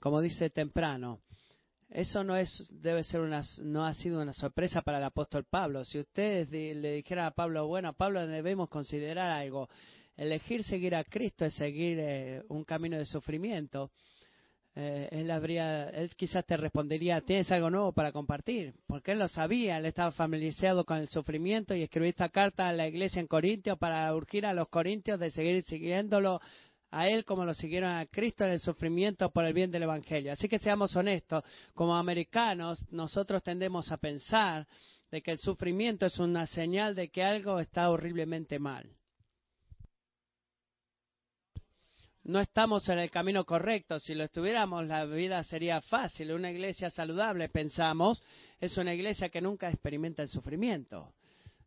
[0.00, 1.20] Como dice temprano,
[1.88, 5.84] eso no es, debe ser una, no ha sido una sorpresa para el apóstol Pablo.
[5.84, 9.68] Si ustedes le dijeran a Pablo, bueno, Pablo debemos considerar algo,
[10.16, 13.92] elegir seguir a Cristo es seguir eh, un camino de sufrimiento.
[14.76, 18.74] Eh, él habría, él quizás te respondería, ¿tienes algo nuevo para compartir?
[18.86, 22.72] Porque él lo sabía, él estaba familiarizado con el sufrimiento y escribió esta carta a
[22.72, 26.40] la iglesia en Corintios para urgir a los corintios de seguir siguiéndolo
[26.92, 30.32] a Él como lo siguieron a Cristo en el sufrimiento por el bien del Evangelio.
[30.32, 34.66] Así que seamos honestos, como americanos nosotros tendemos a pensar
[35.10, 38.88] de que el sufrimiento es una señal de que algo está horriblemente mal.
[42.30, 43.98] No estamos en el camino correcto.
[43.98, 46.30] Si lo estuviéramos, la vida sería fácil.
[46.30, 48.22] Una iglesia saludable, pensamos,
[48.60, 51.12] es una iglesia que nunca experimenta el sufrimiento.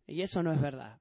[0.07, 0.97] Y eso no es verdad.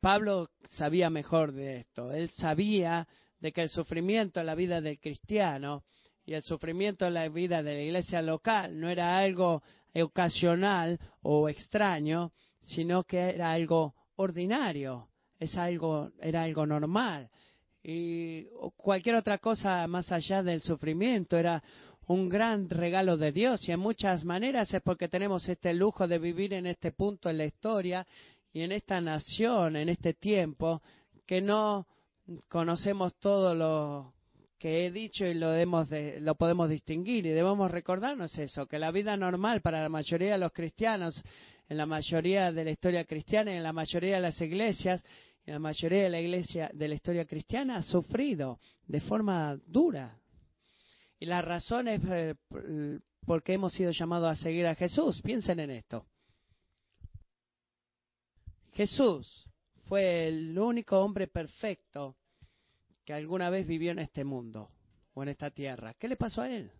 [0.00, 2.12] Pablo sabía mejor de esto.
[2.12, 3.08] Él sabía
[3.40, 5.82] de que el sufrimiento en la vida del cristiano
[6.24, 9.64] y el sufrimiento en la vida de la iglesia local no era algo
[10.00, 15.08] ocasional o extraño, sino que era algo ordinario,
[15.40, 17.30] es algo, era algo normal.
[17.88, 21.36] Y cualquier otra cosa más allá del sufrimiento.
[21.36, 21.62] Era
[22.08, 26.18] un gran regalo de Dios y en muchas maneras es porque tenemos este lujo de
[26.18, 28.04] vivir en este punto en la historia
[28.52, 30.82] y en esta nación, en este tiempo,
[31.26, 31.86] que no
[32.48, 34.14] conocemos todo lo
[34.58, 37.24] que he dicho y lo, lo podemos distinguir.
[37.26, 41.22] Y debemos recordarnos eso, que la vida normal para la mayoría de los cristianos,
[41.68, 45.04] en la mayoría de la historia cristiana y en la mayoría de las iglesias,
[45.46, 50.18] la mayoría de la iglesia de la historia cristiana ha sufrido de forma dura.
[51.18, 52.34] Y la razón es eh,
[53.24, 55.22] porque hemos sido llamados a seguir a Jesús.
[55.22, 56.04] Piensen en esto.
[58.72, 59.48] Jesús
[59.86, 62.16] fue el único hombre perfecto
[63.04, 64.70] que alguna vez vivió en este mundo
[65.14, 65.94] o en esta tierra.
[65.94, 66.70] ¿Qué le pasó a él?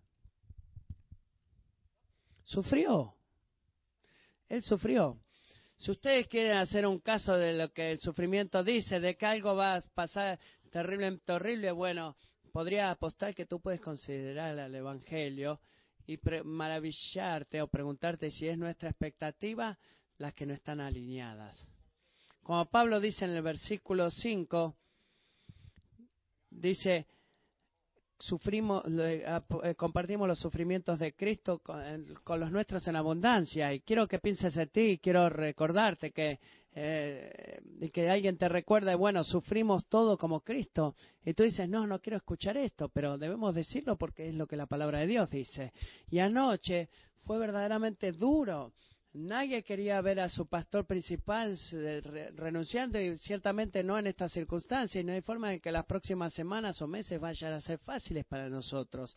[2.43, 3.15] Sufrió.
[4.49, 5.21] Él sufrió.
[5.79, 9.55] Si ustedes quieren hacer un caso de lo que el sufrimiento dice, de que algo
[9.55, 10.39] va a pasar
[10.71, 12.17] terrible, terrible, bueno,
[12.53, 15.61] podría apostar que tú puedes considerar el Evangelio
[16.07, 19.79] y maravillarte o preguntarte si es nuestra expectativa
[20.19, 21.67] las que no están alineadas.
[22.43, 24.75] Como Pablo dice en el versículo 5,
[26.51, 27.07] dice,
[28.19, 28.85] sufrimos,
[29.27, 33.73] ah, eh, compartimos los sufrimientos de Cristo con, los nuestros en abundancia.
[33.73, 36.39] Y quiero que pienses en ti, quiero recordarte que,
[36.75, 37.61] eh,
[37.93, 40.95] que alguien te recuerde, bueno, sufrimos todo como Cristo.
[41.25, 44.57] Y tú dices, no, no quiero escuchar esto, pero debemos decirlo porque es lo que
[44.57, 45.73] la palabra de Dios dice.
[46.11, 46.89] Y anoche
[47.27, 48.73] fue verdaderamente duro
[49.17, 51.59] Nadie quería ver a su pastor principal
[52.35, 55.03] renunciando y ciertamente no en estas circunstancias.
[55.03, 58.27] Y no hay forma de que las próximas semanas o meses vayan a ser fáciles
[58.27, 59.17] para nosotros.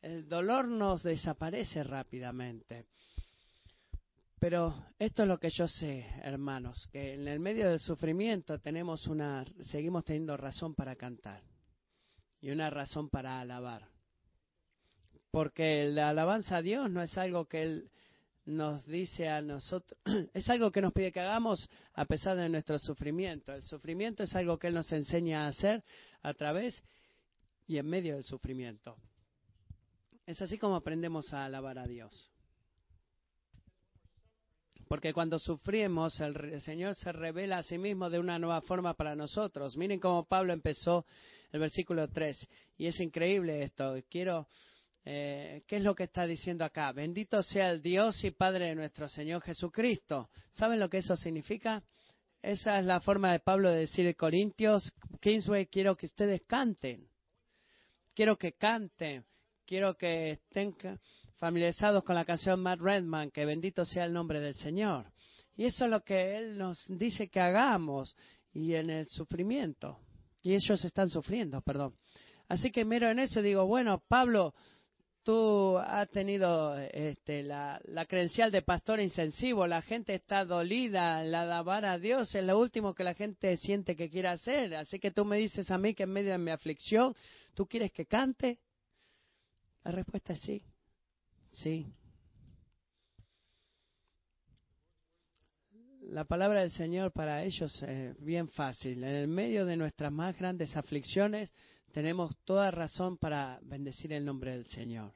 [0.00, 2.86] El dolor nos desaparece rápidamente.
[4.40, 9.06] Pero esto es lo que yo sé, hermanos, que en el medio del sufrimiento tenemos
[9.06, 11.44] una, seguimos teniendo razón para cantar
[12.40, 13.86] y una razón para alabar.
[15.30, 17.90] Porque la alabanza a Dios no es algo que Él
[18.44, 19.98] nos dice a nosotros,
[20.34, 23.52] es algo que nos pide que hagamos a pesar de nuestro sufrimiento.
[23.52, 25.84] El sufrimiento es algo que Él nos enseña a hacer
[26.22, 26.82] a través
[27.66, 28.96] y en medio del sufrimiento.
[30.26, 32.28] Es así como aprendemos a alabar a Dios.
[34.88, 39.16] porque cuando sufrimos el, Señor se revela a sí mismo de una nueva forma para
[39.16, 39.74] nosotros.
[39.74, 41.06] Miren cómo Pablo empezó
[41.50, 43.94] el versículo 3 y es increíble esto.
[44.10, 44.48] Quiero,
[45.04, 46.92] eh, ¿qué es lo que está diciendo acá?
[46.92, 50.30] Bendito sea el Dios y Padre de nuestro Señor Jesucristo.
[50.52, 51.82] ¿Saben lo que eso significa?
[52.40, 57.08] Esa es la forma de Pablo de decir Corintios, Kingsway, quiero que ustedes canten.
[58.14, 59.24] Quiero que canten.
[59.64, 60.76] Quiero que estén
[61.36, 65.12] familiarizados con la canción Matt Redman, que bendito sea el nombre del Señor.
[65.56, 68.16] Y eso es lo que Él nos dice que hagamos
[68.52, 69.98] y en el sufrimiento.
[70.42, 71.96] Y ellos están sufriendo, perdón.
[72.48, 74.54] Así que miro en eso y digo, bueno, Pablo,
[75.22, 81.44] tú has tenido este, la, la, credencial de pastor insensivo, la gente está dolida, la
[81.44, 84.74] dabar a Dios es lo último que la gente siente que quiere hacer.
[84.74, 87.14] Así que tú me dices a mí que en medio de mi aflicción,
[87.54, 88.58] ¿tú quieres que cante?
[89.84, 90.64] La respuesta es sí,
[91.52, 91.86] sí.
[96.10, 99.02] La palabra del Señor para ellos es bien fácil.
[99.02, 101.52] En el medio de nuestras más grandes aflicciones,
[101.92, 105.12] tenemos toda razón para bendecir el nombre del Señor.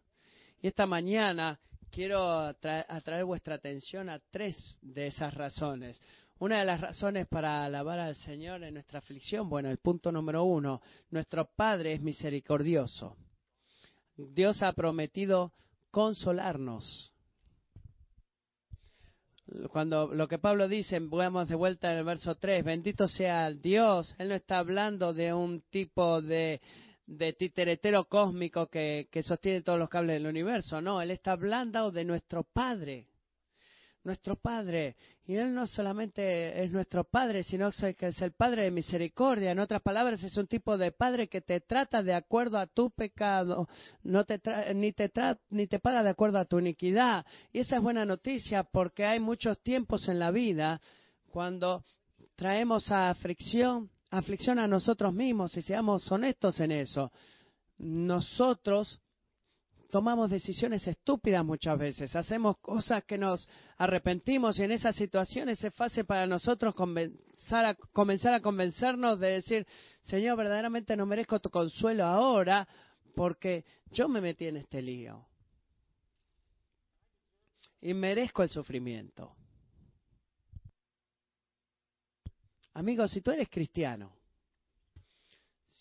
[0.61, 1.59] Y esta mañana
[1.91, 6.01] quiero atraer vuestra atención a tres de esas razones.
[6.39, 10.45] Una de las razones para alabar al Señor en nuestra aflicción, bueno, el punto número
[10.45, 13.17] uno, nuestro Padre es misericordioso.
[14.17, 15.53] Dios ha prometido
[15.91, 17.13] consolarnos.
[19.71, 24.15] Cuando lo que Pablo dice, vamos de vuelta en el verso 3, bendito sea Dios,
[24.19, 26.61] Él no está hablando de un tipo de,
[27.39, 32.05] titeretero cósmico que, que sostiene todos los cables del universo, no, Él está hablando de
[32.05, 33.07] nuestro Padre,
[34.07, 34.97] nuestro Padre.
[35.27, 39.51] Y Él no solamente es nuestro Padre, sino que es el Padre de misericordia.
[39.51, 42.91] En otras palabras, es un tipo de Padre que te trata de acuerdo a tu
[42.91, 43.69] pecado,
[44.05, 44.41] no te
[44.75, 45.11] ni, te
[45.51, 47.27] ni te paga de acuerdo a tu iniquidad.
[47.53, 50.81] Y esa es buena noticia porque hay muchos tiempos en la vida
[51.31, 51.85] cuando
[52.37, 57.11] traemos a aflicción, aflicción a nosotros mismos y seamos honestos en eso.
[57.79, 59.01] Nosotros
[59.91, 65.75] tomamos decisiones estúpidas muchas veces, hacemos cosas que nos arrepentimos y en esas situaciones es
[65.75, 69.67] fácil para nosotros comenzar a, comenzar a convencernos de decir,
[70.03, 72.67] Señor, verdaderamente no merezco tu consuelo ahora
[73.15, 75.27] porque yo me metí en este lío
[77.81, 79.35] y merezco el sufrimiento.
[82.75, 84.13] Amigos, si tú eres cristiano,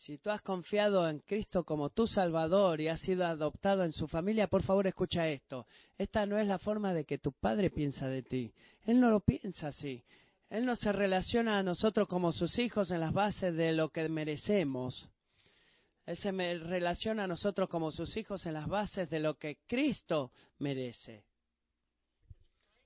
[0.05, 4.07] si tú has confiado en Cristo como tu Salvador y has sido adoptado en su
[4.07, 5.65] familia, por favor escucha esto.
[5.97, 8.53] Esta no es la forma de que tu Padre piensa de ti.
[8.85, 10.03] Él no lo piensa así.
[10.47, 14.07] Él no se relaciona a nosotros como sus hijos en las bases de lo que
[14.07, 15.09] merecemos.
[16.05, 20.31] Él se relaciona a nosotros como sus hijos en las bases de lo que Cristo
[20.59, 21.23] merece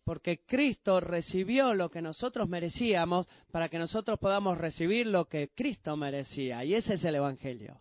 [0.09, 5.95] porque Cristo recibió lo que nosotros merecíamos para que nosotros podamos recibir lo que Cristo
[5.95, 6.65] merecía.
[6.65, 7.79] Y ese es el Evangelio.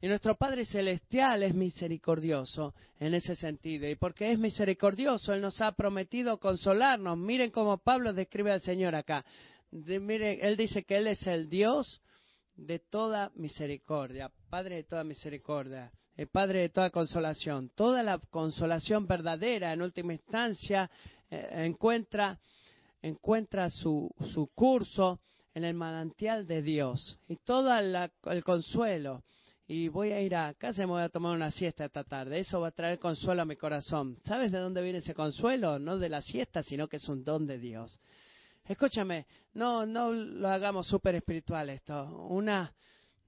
[0.00, 3.88] Y nuestro Padre Celestial es misericordioso en ese sentido.
[3.88, 7.18] Y porque es misericordioso, Él nos ha prometido consolarnos.
[7.18, 9.24] Miren cómo Pablo describe al Señor acá.
[9.72, 12.00] miren, Él dice que Él es el Dios
[12.54, 15.90] de toda misericordia, Padre de toda misericordia
[16.20, 17.70] el Padre de toda consolación.
[17.74, 20.90] Toda la consolación verdadera, en última instancia,
[21.30, 22.38] eh, encuentra,
[23.00, 25.18] encuentra su, su, curso
[25.54, 27.18] en el manantial de Dios.
[27.26, 29.22] Y todo el consuelo.
[29.66, 32.40] Y voy a ir a casa y me voy a tomar una siesta esta tarde.
[32.40, 34.18] Eso va a traer consuelo a mi corazón.
[34.26, 35.78] ¿Sabes de dónde viene ese consuelo?
[35.78, 37.98] No de la siesta, sino que es un don de Dios.
[38.66, 42.26] Escúchame, no, no lo hagamos súper espiritual esto.
[42.28, 42.74] Una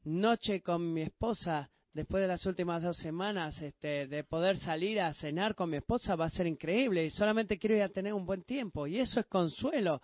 [0.04, 5.12] noche con mi esposa después de las últimas dos semanas este, de poder salir a
[5.14, 8.24] cenar con mi esposa va a ser increíble y solamente quiero ir a tener un
[8.24, 10.00] buen tiempo y eso es consuelo.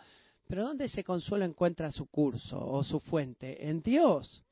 [0.46, 3.68] Pero ¿dónde ese consuelo encuentra su curso o su fuente?
[3.68, 4.42] En Dios.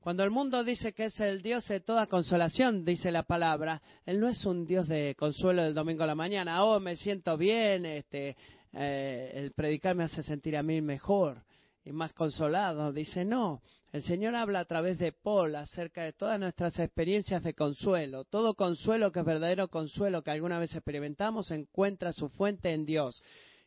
[0.00, 4.18] Cuando el mundo dice que es el Dios de toda consolación, dice la palabra, Él
[4.18, 7.86] no es un Dios de consuelo del domingo a la mañana, oh, me siento bien,
[7.86, 8.36] este,
[8.72, 11.44] eh, el predicar me hace sentir a mí mejor
[11.84, 12.92] y más consolado.
[12.92, 13.62] Dice, no,
[13.92, 18.24] el Señor habla a través de Paul acerca de todas nuestras experiencias de consuelo.
[18.24, 23.22] Todo consuelo que es verdadero consuelo que alguna vez experimentamos encuentra su fuente en Dios.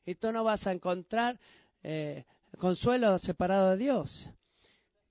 [0.05, 1.39] Y tú no vas a encontrar
[1.84, 2.26] eh,
[2.57, 4.30] consuelo separado de Dios.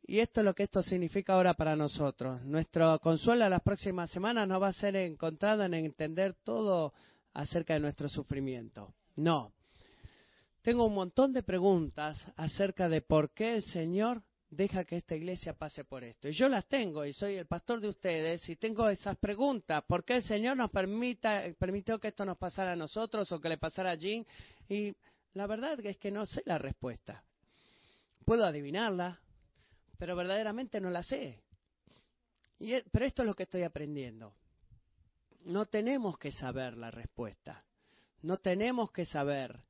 [0.07, 2.43] Y esto es lo que esto significa ahora para nosotros.
[2.43, 6.93] Nuestro consuelo en las próximas semanas no va a ser encontrado en entender todo
[7.33, 8.95] acerca de nuestro sufrimiento.
[9.17, 9.53] No.
[10.65, 15.53] Tengo un montón de preguntas acerca de por qué el Señor deja que esta iglesia
[15.53, 16.27] pase por esto.
[16.27, 19.85] Y yo las tengo y soy el pastor de ustedes y tengo esas preguntas.
[19.87, 23.51] ¿Por qué el Señor nos permita, permitió que esto nos pasara a nosotros o que
[23.51, 24.25] le pasara a Jean
[24.67, 24.97] y
[25.35, 27.23] la verdad es que no sé la respuesta.
[28.25, 29.21] Puedo adivinarla,
[29.99, 31.43] pero verdaderamente no la sé.
[32.59, 34.35] Y, pero esto es lo que estoy aprendiendo.
[35.45, 37.67] No tenemos que saber la respuesta.
[38.23, 39.61] No tenemos que saber.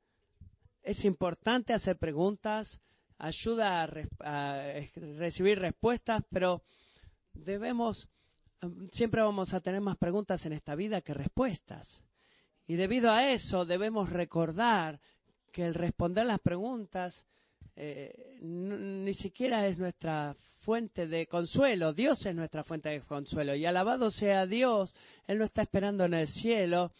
[0.85, 2.79] Es importante hacer preguntas,
[3.17, 3.83] ayuda
[4.19, 4.81] a,
[5.17, 6.61] recibir respuestas, pero
[7.33, 8.07] debemos,
[8.91, 12.03] siempre vamos a tener más preguntas en esta vida que respuestas.
[12.67, 14.99] Y debido a eso debemos recordar
[15.51, 17.25] que el responder las preguntas
[17.75, 21.93] eh, ni siquiera es nuestra fuente de consuelo.
[21.93, 23.55] Dios es nuestra fuente de consuelo.
[23.55, 26.91] Y alabado sea Dios, Él no está esperando en el cielo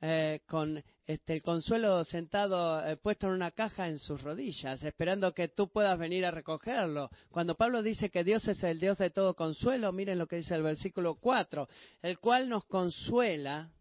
[0.00, 0.82] eh, con
[1.12, 5.68] este, el consuelo sentado, eh, puesto en una caja en sus rodillas, esperando que tú
[5.68, 7.10] puedas venir a recogerlo.
[7.30, 10.54] Cuando Pablo dice que Dios es el Dios de todo consuelo, miren lo que dice
[10.54, 11.68] el versículo 4,
[12.02, 13.72] el cual nos consuela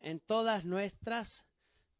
[0.00, 1.28] en todas nuestras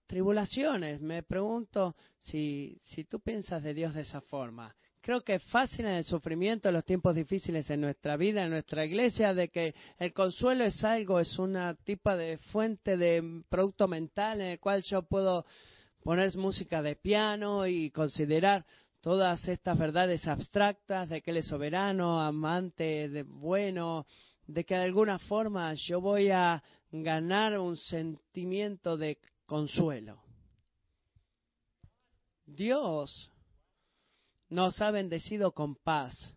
[0.06, 1.00] tribulaciones.
[1.00, 4.74] Me pregunto si, si tú piensas de Dios de esa forma.
[5.06, 8.50] Creo que es fácil en el sufrimiento, en los tiempos difíciles en nuestra vida, en
[8.50, 13.86] nuestra iglesia, de que el consuelo es algo, es una tipo de fuente de producto
[13.86, 15.46] mental en el cual yo puedo
[16.02, 18.66] poner música de piano y considerar
[19.00, 24.08] todas estas verdades abstractas de que Él es soberano, amante, de bueno,
[24.48, 30.20] de que de alguna forma yo voy a ganar un sentimiento de consuelo.
[32.44, 33.30] Dios
[34.48, 36.36] nos ha bendecido con paz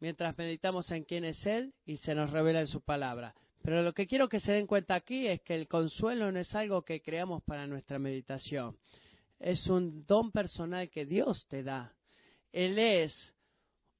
[0.00, 3.34] mientras meditamos en quién es Él y se nos revela en su palabra.
[3.62, 6.54] Pero lo que quiero que se den cuenta aquí es que el consuelo no es
[6.54, 8.78] algo que creamos para nuestra meditación.
[9.38, 11.94] Es un don personal que Dios te da.
[12.52, 13.34] Él es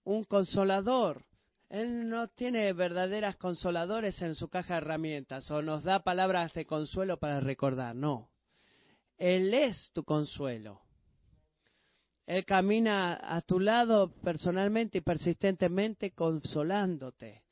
[0.04, 1.24] un consolador.
[1.68, 6.64] Él no tiene verdaderas consoladores en su caja de herramientas o nos da palabras de
[6.64, 7.94] consuelo para recordar.
[7.94, 8.30] No.
[9.18, 10.80] Él es tu consuelo.
[12.26, 17.42] Él camina a tu lado personalmente y persistentemente consolándote.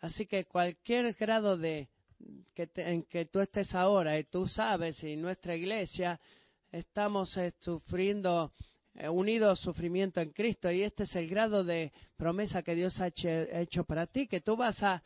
[0.00, 1.88] Así que cualquier grado de
[2.54, 6.20] que en que tú estés ahora, y tú sabes, y nuestra iglesia
[6.70, 8.52] estamos eh, sufriendo,
[8.94, 13.08] eh, unidos sufrimiento en Cristo, y este es el grado de promesa que Dios ha
[13.08, 15.02] hecho, para ti, que tú vas a,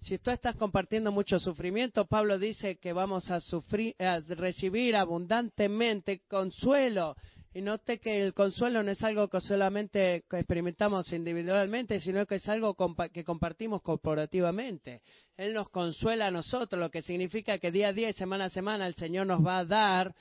[0.00, 6.22] si tú estás compartiendo mucho sufrimiento, Pablo dice que vamos a sufrir, a recibir abundantemente
[6.28, 7.16] consuelo
[7.56, 12.46] y note que el consuelo no es algo que solamente experimentamos individualmente, sino que es
[12.50, 12.76] algo
[13.10, 15.00] que compartimos corporativamente.
[15.38, 18.50] Él nos consuela a nosotros, lo que significa que día a día y semana a
[18.50, 20.14] semana el Señor nos va a dar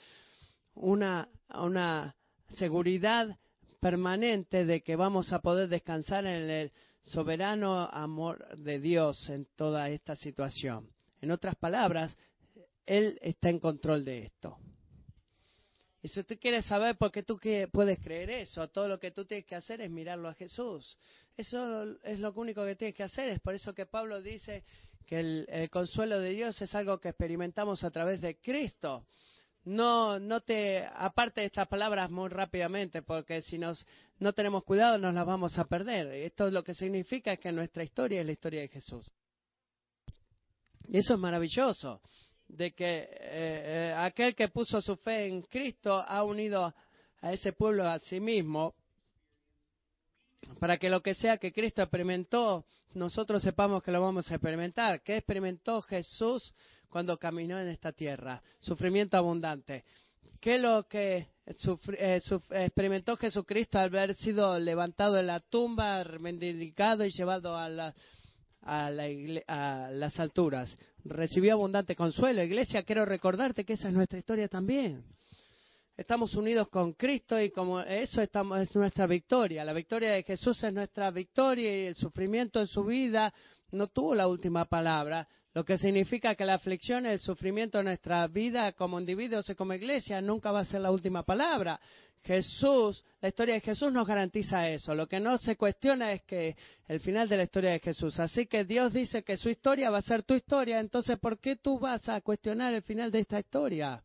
[0.75, 2.15] una, una
[2.57, 3.37] seguridad
[3.81, 6.71] permanente de que vamos a poder descansar en el
[7.01, 10.87] soberano amor de Dios en toda esta situación.
[11.19, 12.17] En otras palabras,
[12.85, 14.57] Él está en control de esto.
[16.05, 17.39] Y si tú quieres saber por qué tú
[17.71, 20.95] puedes creer eso, todo lo que tú tienes que hacer es mirarlo a Jesús.
[21.35, 23.29] Eso es lo único que tienes que hacer.
[23.29, 24.63] Es por eso que Pablo dice
[25.07, 29.07] que el, consuelo de Dios es algo que experimentamos a través de Cristo.
[29.63, 33.83] No, no te aparte de estas palabras muy rápidamente, porque si nos,
[34.19, 36.05] no tenemos cuidado nos las vamos a perder.
[36.11, 39.11] Esto lo que significa es que nuestra historia es la historia de Jesús.
[40.87, 41.99] Y eso es maravilloso
[42.47, 46.73] de que eh, eh, aquel que puso su fe en Cristo ha unido
[47.21, 48.75] a ese pueblo a sí mismo
[50.59, 55.01] para que lo que sea que Cristo experimentó, nosotros sepamos que lo vamos a experimentar.
[55.01, 56.53] ¿Qué experimentó Jesús
[56.89, 58.41] cuando caminó en esta tierra?
[58.59, 59.83] Sufrimiento abundante.
[60.39, 62.21] ¿Qué es lo que eh,
[62.51, 67.95] experimentó Jesucristo al haber sido levantado en la tumba, reivindicado y llevado a la,
[68.65, 70.77] a, las alturas.
[71.03, 72.43] Recibió abundante consuelo.
[72.43, 75.03] Iglesia, quiero recordarte que esa es nuestra historia también.
[75.95, 79.63] Estamos unidos con Cristo y como eso estamos, es nuestra victoria.
[79.63, 83.33] La victoria de Jesús es nuestra victoria y el sufrimiento en su vida
[83.71, 88.27] no tuvo la última palabra, lo que significa que la aflicción, el sufrimiento en nuestra
[88.27, 91.79] vida como individuos y como iglesia nunca va a ser la última palabra.
[92.25, 94.95] Jesús, la historia de Jesús nos garantiza eso.
[94.95, 96.55] Lo que no se cuestiona es que
[96.87, 98.19] el final de la historia de Jesús.
[98.19, 100.79] Así que Dios dice que su historia va a ser tu historia.
[100.79, 104.03] Entonces, ¿por qué tú vas a cuestionar el final de esta historia?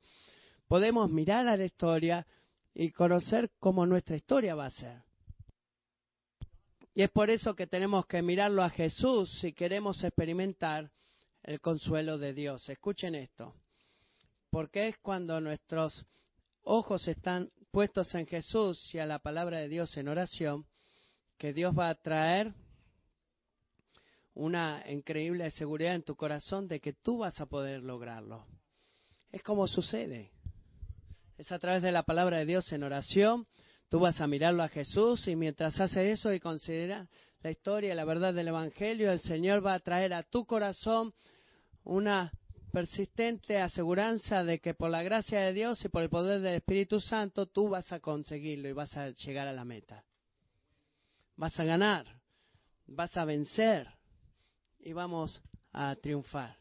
[0.68, 2.26] Podemos mirar a la historia
[2.74, 5.02] y conocer cómo nuestra historia va a ser.
[6.94, 10.90] Y es por eso que tenemos que mirarlo a Jesús si queremos experimentar
[11.42, 12.68] el consuelo de Dios.
[12.68, 13.54] Escuchen esto.
[14.50, 16.04] Porque es cuando nuestros
[16.64, 20.66] ojos están puestos en Jesús y a la palabra de Dios en oración,
[21.38, 22.52] que Dios va a traer
[24.34, 28.46] una increíble seguridad en tu corazón de que tú vas a poder lograrlo.
[29.30, 30.32] Es como sucede.
[31.38, 33.46] es a través de la palabra de Dios en oración.
[33.88, 37.08] Tú vas a mirarlo a Jesús y mientras hace eso y considera
[37.42, 41.14] la historia y la verdad del Evangelio, el Señor va a traer a tu corazón
[41.82, 42.32] una
[42.70, 47.00] persistente aseguranza de que por la gracia de Dios y por el poder del Espíritu
[47.00, 50.04] Santo tú vas a conseguirlo y vas a llegar a la meta.
[51.36, 52.06] Vas a ganar,
[52.86, 53.88] vas a vencer
[54.78, 55.42] y vamos
[55.72, 56.56] a triunfar.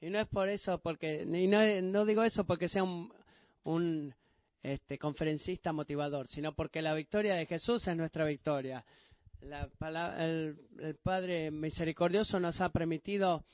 [0.00, 4.14] Y no es por eso, porque, y no, digo eso porque sea un,
[4.62, 8.84] este, conferencista motivador, sino porque la victoria de Jesús es nuestra victoria.
[9.40, 13.44] el, el Padre misericordioso nos ha permitido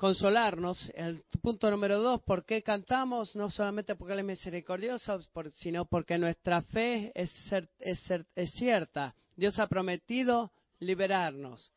[0.00, 0.90] consolarnos.
[0.94, 3.36] El punto número dos, ¿por qué cantamos?
[3.36, 5.20] No solamente porque Él es misericordioso,
[5.56, 7.30] sino porque nuestra fe es,
[7.78, 9.14] es cierta.
[9.36, 11.70] Dios ha prometido liberarnos.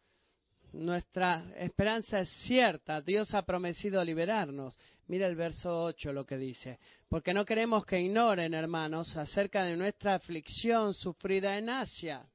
[0.71, 3.01] Nuestra esperanza es cierta.
[3.01, 4.80] Dios ha prometido liberarnos.
[5.07, 6.80] Mira el verso 8 lo que dice.
[7.09, 12.26] Porque no queremos que ignoren, hermanos, acerca de nuestra aflicción sufrida en Asia.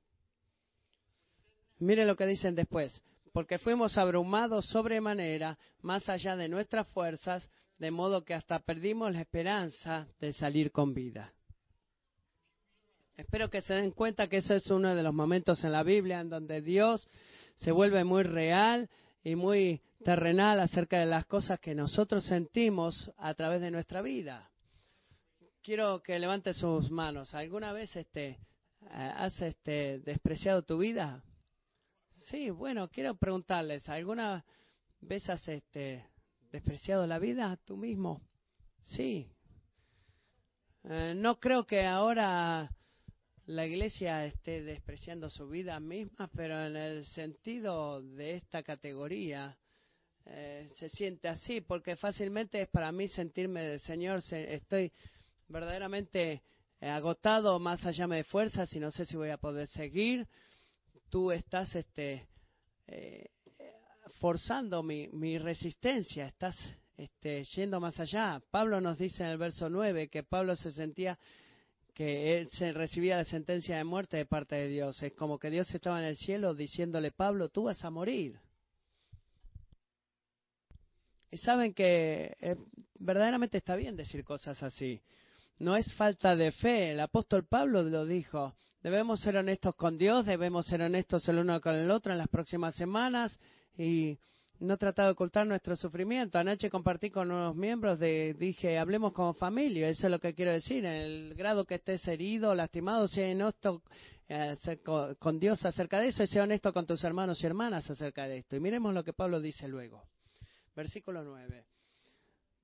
[1.79, 3.03] Mire lo que dicen después
[3.33, 9.21] porque fuimos abrumados sobremanera, más allá de nuestras fuerzas, de modo que hasta perdimos la
[9.21, 11.33] esperanza de salir con vida.
[13.17, 16.21] Espero que se den cuenta que ese es uno de los momentos en la Biblia
[16.21, 17.09] en donde Dios
[17.57, 18.89] se vuelve muy real
[19.25, 24.49] y muy terrenal acerca de las cosas que nosotros sentimos a través de nuestra vida.
[25.63, 27.35] Quiero que levante sus manos.
[27.35, 28.39] ¿Alguna vez este, eh,
[28.91, 31.23] has este, despreciado tu vida?
[32.31, 34.45] Sí, bueno, quiero preguntarles, ¿alguna
[35.01, 36.05] vez has este,
[36.53, 38.21] despreciado la vida tú mismo?
[38.83, 39.31] Sí.
[40.85, 42.71] Eh, no creo que ahora
[43.47, 49.57] la iglesia esté despreciando su vida misma, pero en el sentido de esta categoría
[50.27, 54.93] eh, se siente así, porque fácilmente es para mí sentirme Señor, estoy
[55.49, 56.43] verdaderamente
[56.83, 60.29] agotado, más allá de fuerzas y no sé si voy a poder seguir
[61.11, 62.29] tú estás este,
[62.87, 63.31] eh,
[64.21, 66.57] forzando mi, resistencia, estás
[66.97, 68.43] este, yendo más allá.
[68.51, 71.19] Pablo nos dice en el verso 9 que Pablo se sentía
[71.95, 75.03] que él se recibía la sentencia de muerte de parte de Dios.
[75.03, 78.39] Es como que Dios estaba en el cielo diciéndole, Pablo, tú vas a morir.
[81.31, 82.57] Y saben que eh,
[83.01, 85.03] verdaderamente está bien decir cosas así.
[85.59, 86.93] No es falta de fe.
[86.93, 88.55] El apóstol Pablo lo dijo.
[88.83, 92.29] Debemos ser honestos con Dios, debemos ser honestos el uno con el otro en las
[92.29, 93.39] próximas semanas
[93.77, 94.19] y
[94.61, 96.39] no tratar de ocultar nuestro sufrimiento.
[96.39, 100.53] Anoche compartí con unos miembros de, dije, hablemos como familia, eso es lo que quiero
[100.53, 103.83] decir, en el grado que estés herido, lastimado, sea honesto
[104.29, 104.57] eh,
[105.19, 108.39] con Dios acerca de eso y sea honesto con tus hermanos y hermanas acerca de
[108.39, 108.55] esto.
[108.57, 110.05] Y miremos lo que Pablo dice luego.
[110.77, 111.67] Versículo 9.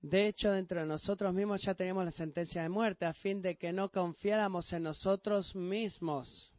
[0.04, 3.56] De hecho, dentro de nosotros mismos ya tenemos la sentencia de muerte a fin de
[3.56, 6.52] que no confiáramos en nosotros mismos.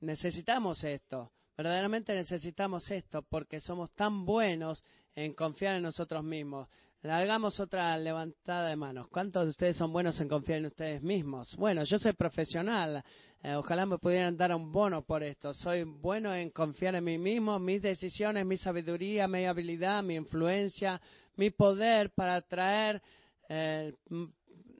[0.00, 4.82] Necesitamos esto, verdaderamente necesitamos esto porque somos tan buenos
[5.14, 6.66] en confiar en nosotros mismos.
[7.02, 9.08] Hagamos otra levantada de manos.
[9.08, 11.56] ¿Cuántos de ustedes son buenos en confiar en ustedes mismos?
[11.56, 13.02] Bueno, yo soy profesional.
[13.42, 15.54] Eh, ojalá me pudieran dar un bono por esto.
[15.54, 21.00] Soy bueno en confiar en mí mismo, mis decisiones, mi sabiduría, mi habilidad, mi influencia,
[21.36, 23.00] mi poder para atraer
[23.48, 23.94] eh,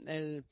[0.05, 0.45] el,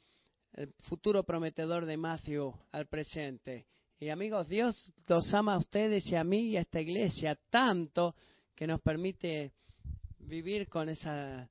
[0.54, 3.66] el futuro prometedor de Matthew al presente.
[4.00, 8.14] Y amigos, Dios los ama a ustedes y a mí y a esta iglesia tanto
[8.54, 9.52] que nos permite
[10.20, 11.46] vivir con esa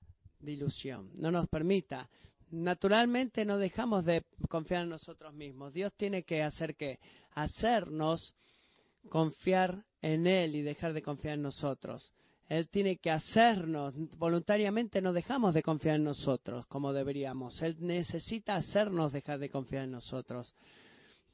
[0.46, 2.10] ilusión, no nos permita.
[2.50, 5.74] Naturalmente no dejamos de confiar en nosotros mismos.
[5.74, 7.00] Dios tiene que hacer que
[7.32, 8.34] hacernos
[9.10, 12.12] confiar en Él y dejar de confiar en nosotros.
[12.48, 17.62] Él tiene que hacernos, voluntariamente no dejamos de confiar en nosotros como deberíamos.
[17.62, 20.56] Él necesita hacernos dejar de confiar en nosotros.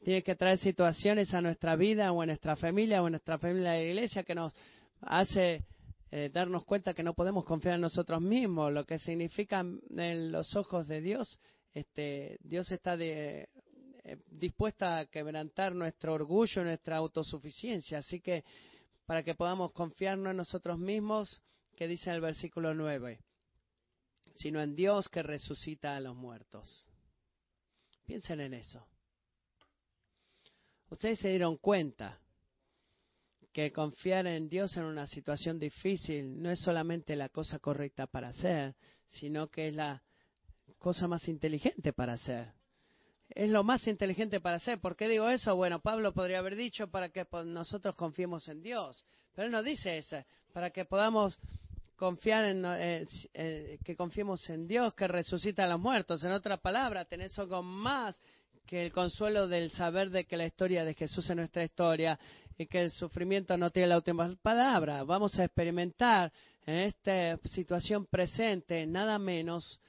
[0.04, 3.72] Tiene que traer situaciones a nuestra vida o a nuestra familia o a nuestra familia
[3.72, 4.54] de la iglesia que nos
[5.01, 5.64] hace
[6.16, 10.55] eh, darnos cuenta que no podemos confiar en nosotros mismos, lo que significa en los
[10.55, 11.39] ojos de Dios,
[11.74, 13.49] este, Dios está de,
[14.03, 17.97] eh, dispuesta a quebrantar nuestro orgullo, nuestra autosuficiencia.
[17.97, 18.43] Así que
[19.07, 21.41] para que podamos confiarnos en nosotros mismos,
[21.76, 23.20] que dice en el versículo 9,
[24.36, 26.86] sino en Dios que resucita a los muertos.
[28.05, 28.86] Piensen en eso.
[30.91, 32.22] Ustedes se dieron cuenta
[33.54, 38.30] que confiar en Dios en una situación difícil no es solamente la cosa correcta para
[38.30, 38.76] hacer,
[39.06, 40.01] sino que es la
[40.80, 42.51] cosa más inteligente para hacer.
[43.30, 44.82] Es lo más inteligente para hacer.
[44.82, 45.56] ¿Por qué digo eso?
[45.56, 49.97] Bueno, Pablo podría haber dicho para que nosotros confiemos en Dios, pero él no dice
[49.97, 50.18] eso,
[50.51, 51.39] para que podamos
[51.95, 56.24] confiar en, eh, eh, que confiemos en Dios que resucita a los muertos.
[56.24, 58.20] En otra palabra, tenés algo más
[58.66, 62.20] que el consuelo del saber de que la historia de Jesús es nuestra historia
[62.58, 65.04] y que el sufrimiento no tiene la última palabra.
[65.04, 66.32] Vamos a experimentar
[66.66, 69.80] en esta situación presente nada menos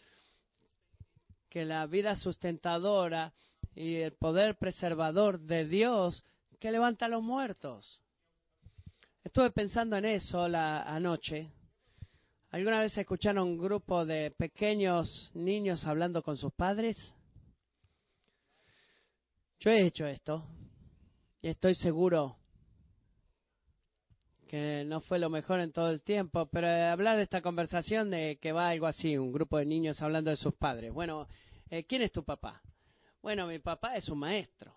[1.48, 3.32] que la vida sustentadora
[3.74, 6.24] y el poder preservador de Dios
[6.58, 8.00] que levanta a los muertos.
[9.22, 11.50] Estuve pensando en eso la anoche.
[12.50, 16.96] ¿Alguna vez escucharon un grupo de pequeños niños hablando con sus padres?
[19.58, 20.46] Yo he hecho esto
[21.40, 22.36] y estoy seguro
[24.48, 28.38] que no fue lo mejor en todo el tiempo, pero hablar de esta conversación de
[28.40, 30.92] que va algo así, un grupo de niños hablando de sus padres.
[30.92, 31.26] Bueno,
[31.70, 32.62] eh, ¿quién es tu papá?
[33.22, 34.74] Bueno, mi papá es un maestro.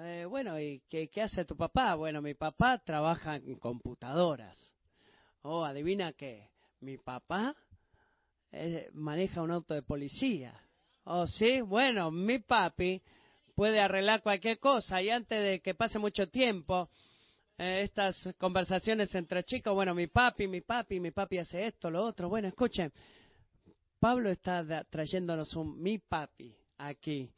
[0.00, 1.94] Eh, bueno, ¿y qué, hace tu papá?
[1.94, 4.56] Bueno, mi papá trabaja en computadoras.
[5.42, 6.50] Oh, adivina qué,
[6.80, 7.54] mi papá
[8.52, 10.60] eh, maneja un auto de policía.
[11.04, 13.02] Oh, sí, bueno, mi papi
[13.54, 16.90] puede arreglar cualquier cosa y antes de que pase mucho tiempo,
[17.58, 22.04] eh, estas conversaciones entre chicos, bueno, mi papi, mi papi, mi papi hace esto, lo
[22.04, 22.28] otro.
[22.28, 22.92] Bueno, escuchen,
[23.98, 27.32] Pablo está trayéndonos un mi papi aquí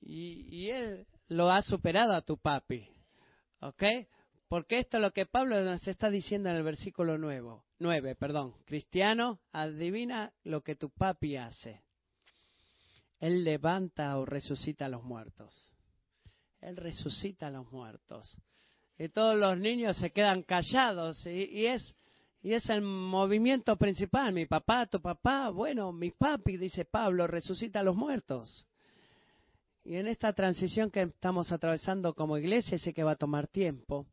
[0.00, 2.88] y, él lo ha superado a tu papi,
[3.60, 3.82] ¿ok?
[4.48, 8.54] Porque esto es lo que Pablo nos está diciendo en el versículo nuevo, 9, perdón.
[8.64, 11.82] Cristiano, adivina lo que tu papi hace.
[13.18, 15.52] Él levanta o resucita a los muertos.
[16.60, 18.36] Él resucita a los muertos.
[18.98, 21.94] Y todos los niños se quedan callados y, es
[22.42, 24.32] y es el movimiento principal.
[24.32, 28.66] Mi papá, tu papá, bueno, mi papi, dice Pablo, resucita a los muertos.
[29.84, 34.06] Y en esta transición que estamos atravesando como iglesia, sé que va a tomar tiempo.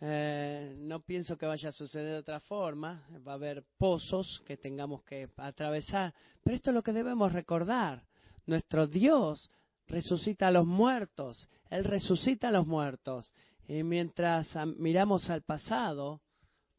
[0.00, 3.06] Eh, no pienso que vaya a suceder de otra forma.
[3.26, 6.12] Va a haber pozos que tengamos que atravesar.
[6.42, 8.02] Pero esto es lo que debemos recordar.
[8.44, 9.50] Nuestro Dios
[9.86, 11.48] resucita a los muertos.
[11.70, 13.32] Él resucita a los muertos.
[13.66, 16.20] Y mientras miramos al pasado,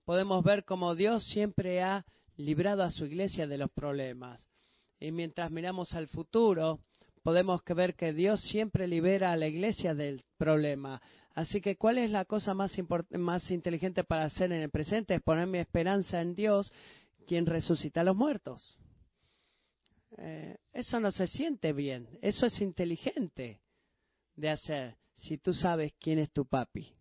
[0.06, 2.06] podemos ver cómo Dios siempre ha
[2.38, 4.48] librado a su iglesia de los problemas.
[5.00, 6.80] Y mientras miramos al futuro,
[7.24, 11.02] podemos ver que Dios siempre libera a la iglesia del problema.
[11.34, 12.72] Así que, ¿cuál es la cosa más,
[13.12, 15.16] más inteligente para hacer en el presente?
[15.16, 16.72] Es poner mi esperanza en Dios,
[17.28, 18.78] quien resucita a los muertos.
[20.18, 23.60] Eh, eso no se siente bien, eso es inteligente
[24.36, 26.94] de hacer si tú sabes quién es tu papi.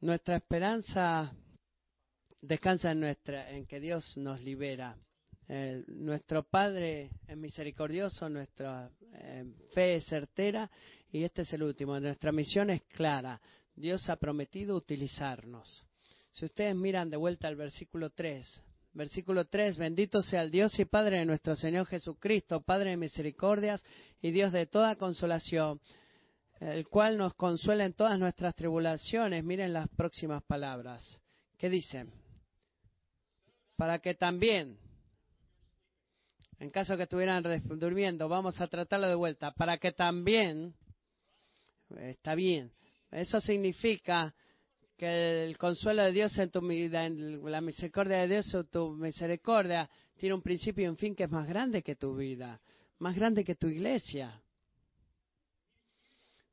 [0.00, 1.32] Nuestra esperanza
[2.40, 4.96] descansa en, nuestra, en que Dios nos libera
[5.88, 9.44] nuestro Padre es misericordioso, nuestra eh,
[9.74, 10.70] fe es certera
[11.10, 11.98] y este es el último.
[11.98, 13.40] Nuestra misión es clara.
[13.74, 15.84] Dios ha prometido utilizarnos.
[16.30, 18.62] Si ustedes miran de vuelta al versículo 3,
[18.92, 23.84] versículo 3, bendito sea el Dios y Padre de nuestro Señor Jesucristo, Padre de misericordias
[24.20, 25.80] y Dios de toda consolación,
[26.60, 29.44] el cual nos consuela en todas nuestras tribulaciones.
[29.44, 31.20] Miren las próximas palabras.
[31.56, 32.12] ¿Qué dicen?
[33.76, 34.78] Para que también
[36.60, 40.74] en caso que estuvieran durmiendo, vamos a tratarlo de vuelta, para que también,
[41.88, 42.70] está bien,
[43.10, 44.34] eso significa
[45.00, 49.88] que el consuelo de Dios en tu vida, la misericordia de Dios en tu misericordia,
[50.18, 52.60] tiene un principio y un fin que es más grande que tu vida,
[52.98, 54.42] más grande que tu iglesia.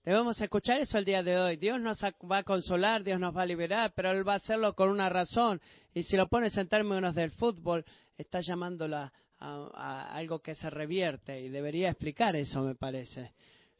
[0.01, 1.57] Debemos escuchar eso el día de hoy.
[1.57, 4.73] Dios nos va a consolar, Dios nos va a liberar, pero Él va a hacerlo
[4.75, 5.59] con una razón.
[5.93, 7.83] Y si lo pones en términos del fútbol,
[8.17, 13.33] está llamándola a, algo que se revierte y debería explicar eso, me parece.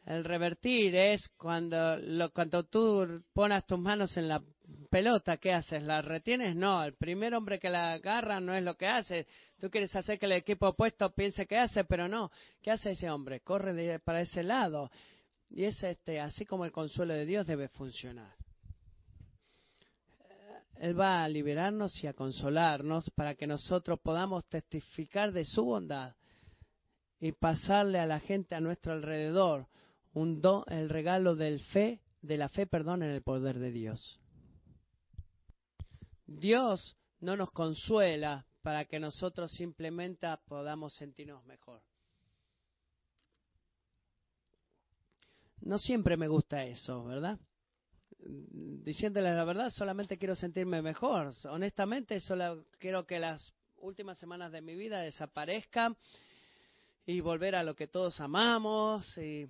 [0.08, 4.42] El revertir es cuando, lo, cuando tú pones tus manos en la
[4.90, 5.84] pelota, ¿qué haces?
[5.84, 6.56] ¿La retienes?
[6.56, 9.28] No, el primer hombre que la agarra no es lo que hace.
[9.60, 12.32] Tú quieres hacer que el equipo opuesto piense que hace, pero no.
[12.62, 13.42] ¿Qué hace ese hombre?
[13.42, 14.90] Corre para ese lado.
[15.50, 18.34] Y es este, así como el consuelo de Dios debe funcionar.
[20.76, 26.16] Él va a liberarnos y a consolarnos para que nosotros podamos testificar de su bondad
[27.20, 29.68] y pasarle a la gente a nuestro alrededor
[30.68, 34.20] el regalo fe, de la fe, perdón, en el poder de Dios.
[36.26, 41.82] Dios no nos consuela para que nosotros simplemente podamos sentirnos mejor.
[45.62, 47.40] No siempre me gusta eso, ¿verdad?
[48.20, 51.32] diciéndoles la verdad, solamente quiero sentirme mejor.
[51.50, 55.96] Honestamente, solo quiero que las últimas semanas de mi vida desaparezcan
[57.06, 59.18] y volver a lo que todos amamos.
[59.18, 59.48] Y,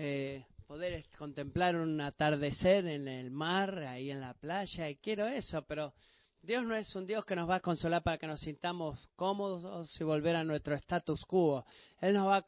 [0.00, 5.62] eh, poder contemplar un atardecer en el mar, ahí en la playa, y quiero eso,
[5.62, 5.92] pero
[6.40, 10.00] Dios no es un Dios que nos va a consolar para que nos sintamos cómodos
[10.00, 11.64] y volver a nuestro status quo.
[12.00, 12.44] Él nos va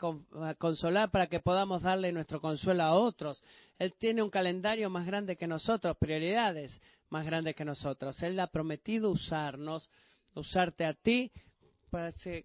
[0.49, 3.43] a, consolar para que podamos darle nuestro consuelo a otros.
[3.81, 8.23] Él tiene un calendario más grande que nosotros, prioridades más grandes que nosotros.
[8.23, 9.91] Él ha prometido usarnos,
[10.37, 11.33] usarte a ti.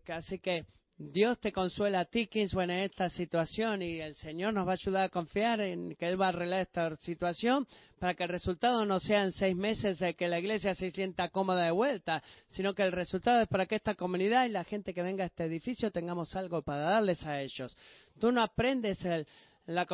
[0.08, 0.66] Así que
[0.98, 4.76] Dios te consuela a ti, Kingsway, en esta situación y el Señor nos va a
[4.76, 7.68] ayudar a confiar en que Él va a arreglar esta situación
[8.00, 11.28] para que el resultado no sea en seis meses de que la iglesia se sienta
[11.28, 14.94] cómoda de vuelta, sino que el resultado es para que esta comunidad y la gente
[14.94, 17.76] que venga a este edificio tengamos algo para darles a ellos.
[18.18, 19.28] Tú no aprendes el,
[19.68, 19.88] la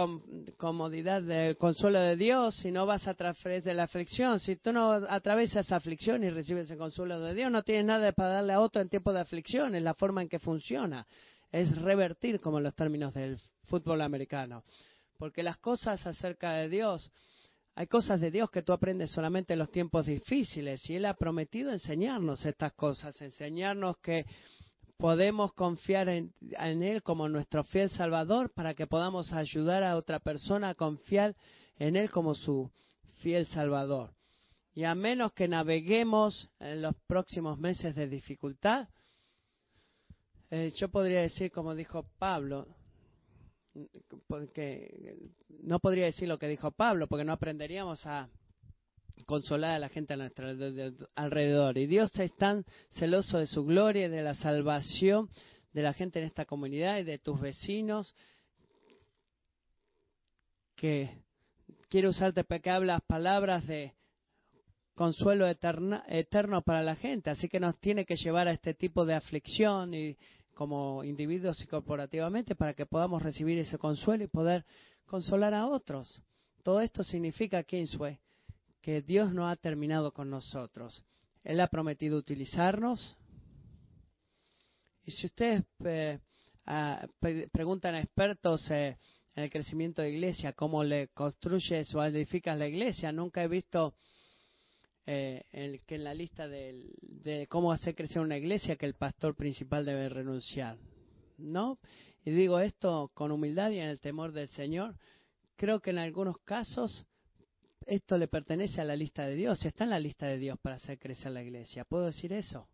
[0.58, 4.40] comodidad del consuelo de Dios si no vas a través de la aflicción.
[4.40, 8.12] Si tú no atravesas esa aflicción y recibes el consuelo de Dios, no tienes nada
[8.12, 9.76] para darle a otro en tiempo de aflicción.
[9.76, 11.08] Es la forma en que funciona.
[11.52, 14.64] Es revertir como en los términos del fútbol americano.
[15.18, 17.10] Porque las cosas acerca de Dios,
[17.76, 21.14] hay cosas de Dios que tú aprendes solamente en los tiempos difíciles y Él ha
[21.14, 24.26] prometido enseñarnos estas cosas, enseñarnos que
[25.02, 26.32] podemos confiar en,
[26.84, 31.36] Él como nuestro fiel Salvador para que podamos ayudar a otra persona a confiar
[31.80, 32.70] en Él como su
[33.16, 34.14] fiel Salvador.
[34.76, 38.90] Y a menos que naveguemos en los próximos meses de dificultad,
[40.52, 42.68] eh, yo podría decir, como dijo Pablo,
[44.28, 45.18] porque
[45.64, 48.30] no podría decir lo que dijo Pablo, porque no aprenderíamos a
[49.32, 50.46] consolar a la gente a nuestro
[51.16, 51.78] alrededor.
[51.78, 55.30] Y Dios es tan celoso de su gloria y de la salvación
[55.72, 58.14] de la gente en esta comunidad y de tus vecinos
[60.76, 61.18] que
[61.88, 63.94] quiere usarte para que hablas palabras de
[64.96, 67.30] consuelo eterno para la gente.
[67.30, 70.18] Así que nos tiene que llevar a este tipo de aflicción y
[70.56, 74.66] como individuos y corporativamente para que podamos recibir ese consuelo y poder
[75.06, 76.22] consolar a otros.
[76.64, 78.20] Todo esto significa, Kingsway,
[78.82, 81.04] que Dios no ha terminado con nosotros.
[81.44, 83.18] Él ha prometido utilizarnos.
[85.04, 86.20] Y si ustedes eh,
[87.52, 88.98] preguntan a expertos eh,
[89.36, 93.96] en el crecimiento de iglesia, cómo le construyes o edificas la iglesia, nunca he visto
[95.06, 99.36] eh, que en la lista de, de cómo hacer crecer una iglesia que el pastor
[99.36, 100.78] principal debe renunciar.
[101.38, 101.80] ¿No?
[102.24, 104.96] Y digo esto con humildad y en el temor del Señor.
[105.56, 107.06] Creo que en algunos casos
[107.86, 110.76] esto le pertenece a la lista de Dios, está en la lista de Dios para
[110.76, 111.86] hacer crecer la iglesia.
[111.86, 112.68] ¿Puedo decir eso?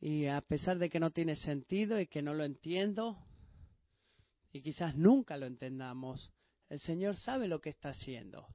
[0.00, 3.18] Y a pesar de que no tiene sentido y que no lo entiendo,
[4.52, 6.30] y quizás nunca lo entendamos,
[6.68, 8.46] el Señor sabe lo que está haciendo.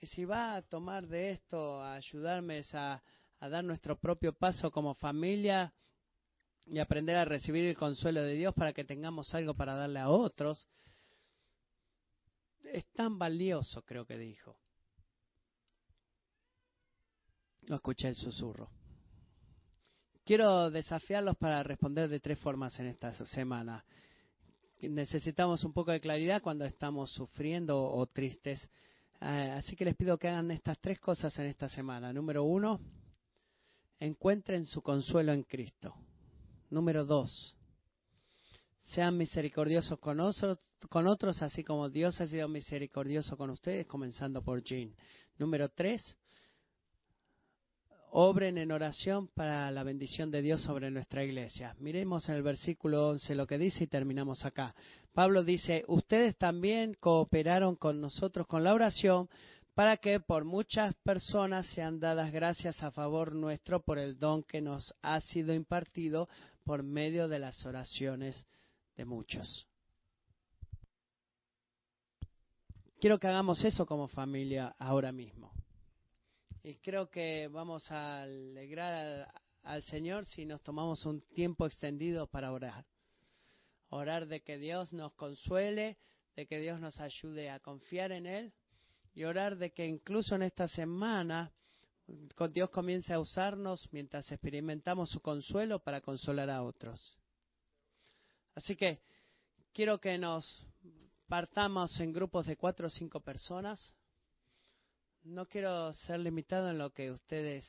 [0.00, 3.02] Y si va a tomar de esto, a ayudarme a,
[3.40, 5.72] a dar nuestro propio paso como familia
[6.66, 10.08] y aprender a recibir el consuelo de Dios para que tengamos algo para darle a
[10.08, 10.66] otros,
[12.72, 14.56] es tan valioso, creo que dijo.
[17.68, 18.70] No escuché el susurro.
[20.24, 23.84] Quiero desafiarlos para responder de tres formas en esta semana.
[24.80, 28.68] Necesitamos un poco de claridad cuando estamos sufriendo o tristes.
[29.20, 32.12] Eh, así que les pido que hagan estas tres cosas en esta semana.
[32.12, 32.80] Número uno,
[33.98, 35.94] encuentren su consuelo en Cristo.
[36.70, 37.56] Número dos,
[38.82, 40.18] sean misericordiosos con,
[40.88, 44.94] con otros, así como Dios ha sido misericordioso con ustedes, comenzando por Jean.
[45.38, 46.16] Número tres,
[48.10, 51.74] obren en oración para la bendición de Dios sobre nuestra iglesia.
[51.78, 54.74] Miremos en el versículo 11 lo que dice y terminamos acá.
[55.12, 59.28] Pablo dice, ustedes también cooperaron con nosotros con la oración
[59.74, 64.62] para que por muchas personas sean dadas gracias a favor nuestro por el don que
[64.62, 66.28] nos ha sido impartido
[66.64, 68.46] por medio de las oraciones
[68.96, 69.68] de muchos.
[72.98, 75.52] Quiero que hagamos eso como familia ahora mismo.
[76.62, 79.30] Y creo que vamos a alegrar
[79.62, 82.86] al, Señor si nos tomamos un tiempo extendido para orar.
[83.90, 85.98] Orar de que Dios nos consuele,
[86.36, 88.54] de que Dios nos ayude a confiar en Él
[89.14, 91.52] y orar de que incluso en esta semana
[92.50, 97.18] Dios comience a usarnos mientras experimentamos su consuelo para consolar a otros.
[98.54, 99.02] Así que
[99.74, 100.66] quiero que nos
[101.28, 103.94] partamos en grupos de cuatro o cinco personas.
[105.22, 107.64] No quiero ser limitado en lo que ustedes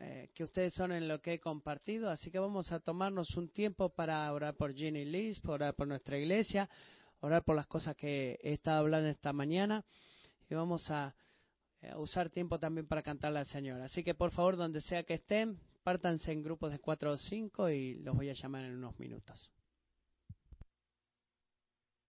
[0.00, 3.48] eh, que ustedes son en lo que he compartido, así que vamos a tomarnos un
[3.48, 6.70] tiempo para orar por Ginny Liz, para orar por nuestra iglesia,
[7.20, 9.84] orar por las cosas que he estado hablando esta mañana
[10.48, 11.14] y vamos a
[11.82, 13.80] eh, usar tiempo también para cantarle al Señor.
[13.82, 17.68] Así que por favor, donde sea que estén, pártanse en grupos de cuatro o cinco
[17.68, 19.50] y los voy a llamar en unos minutos.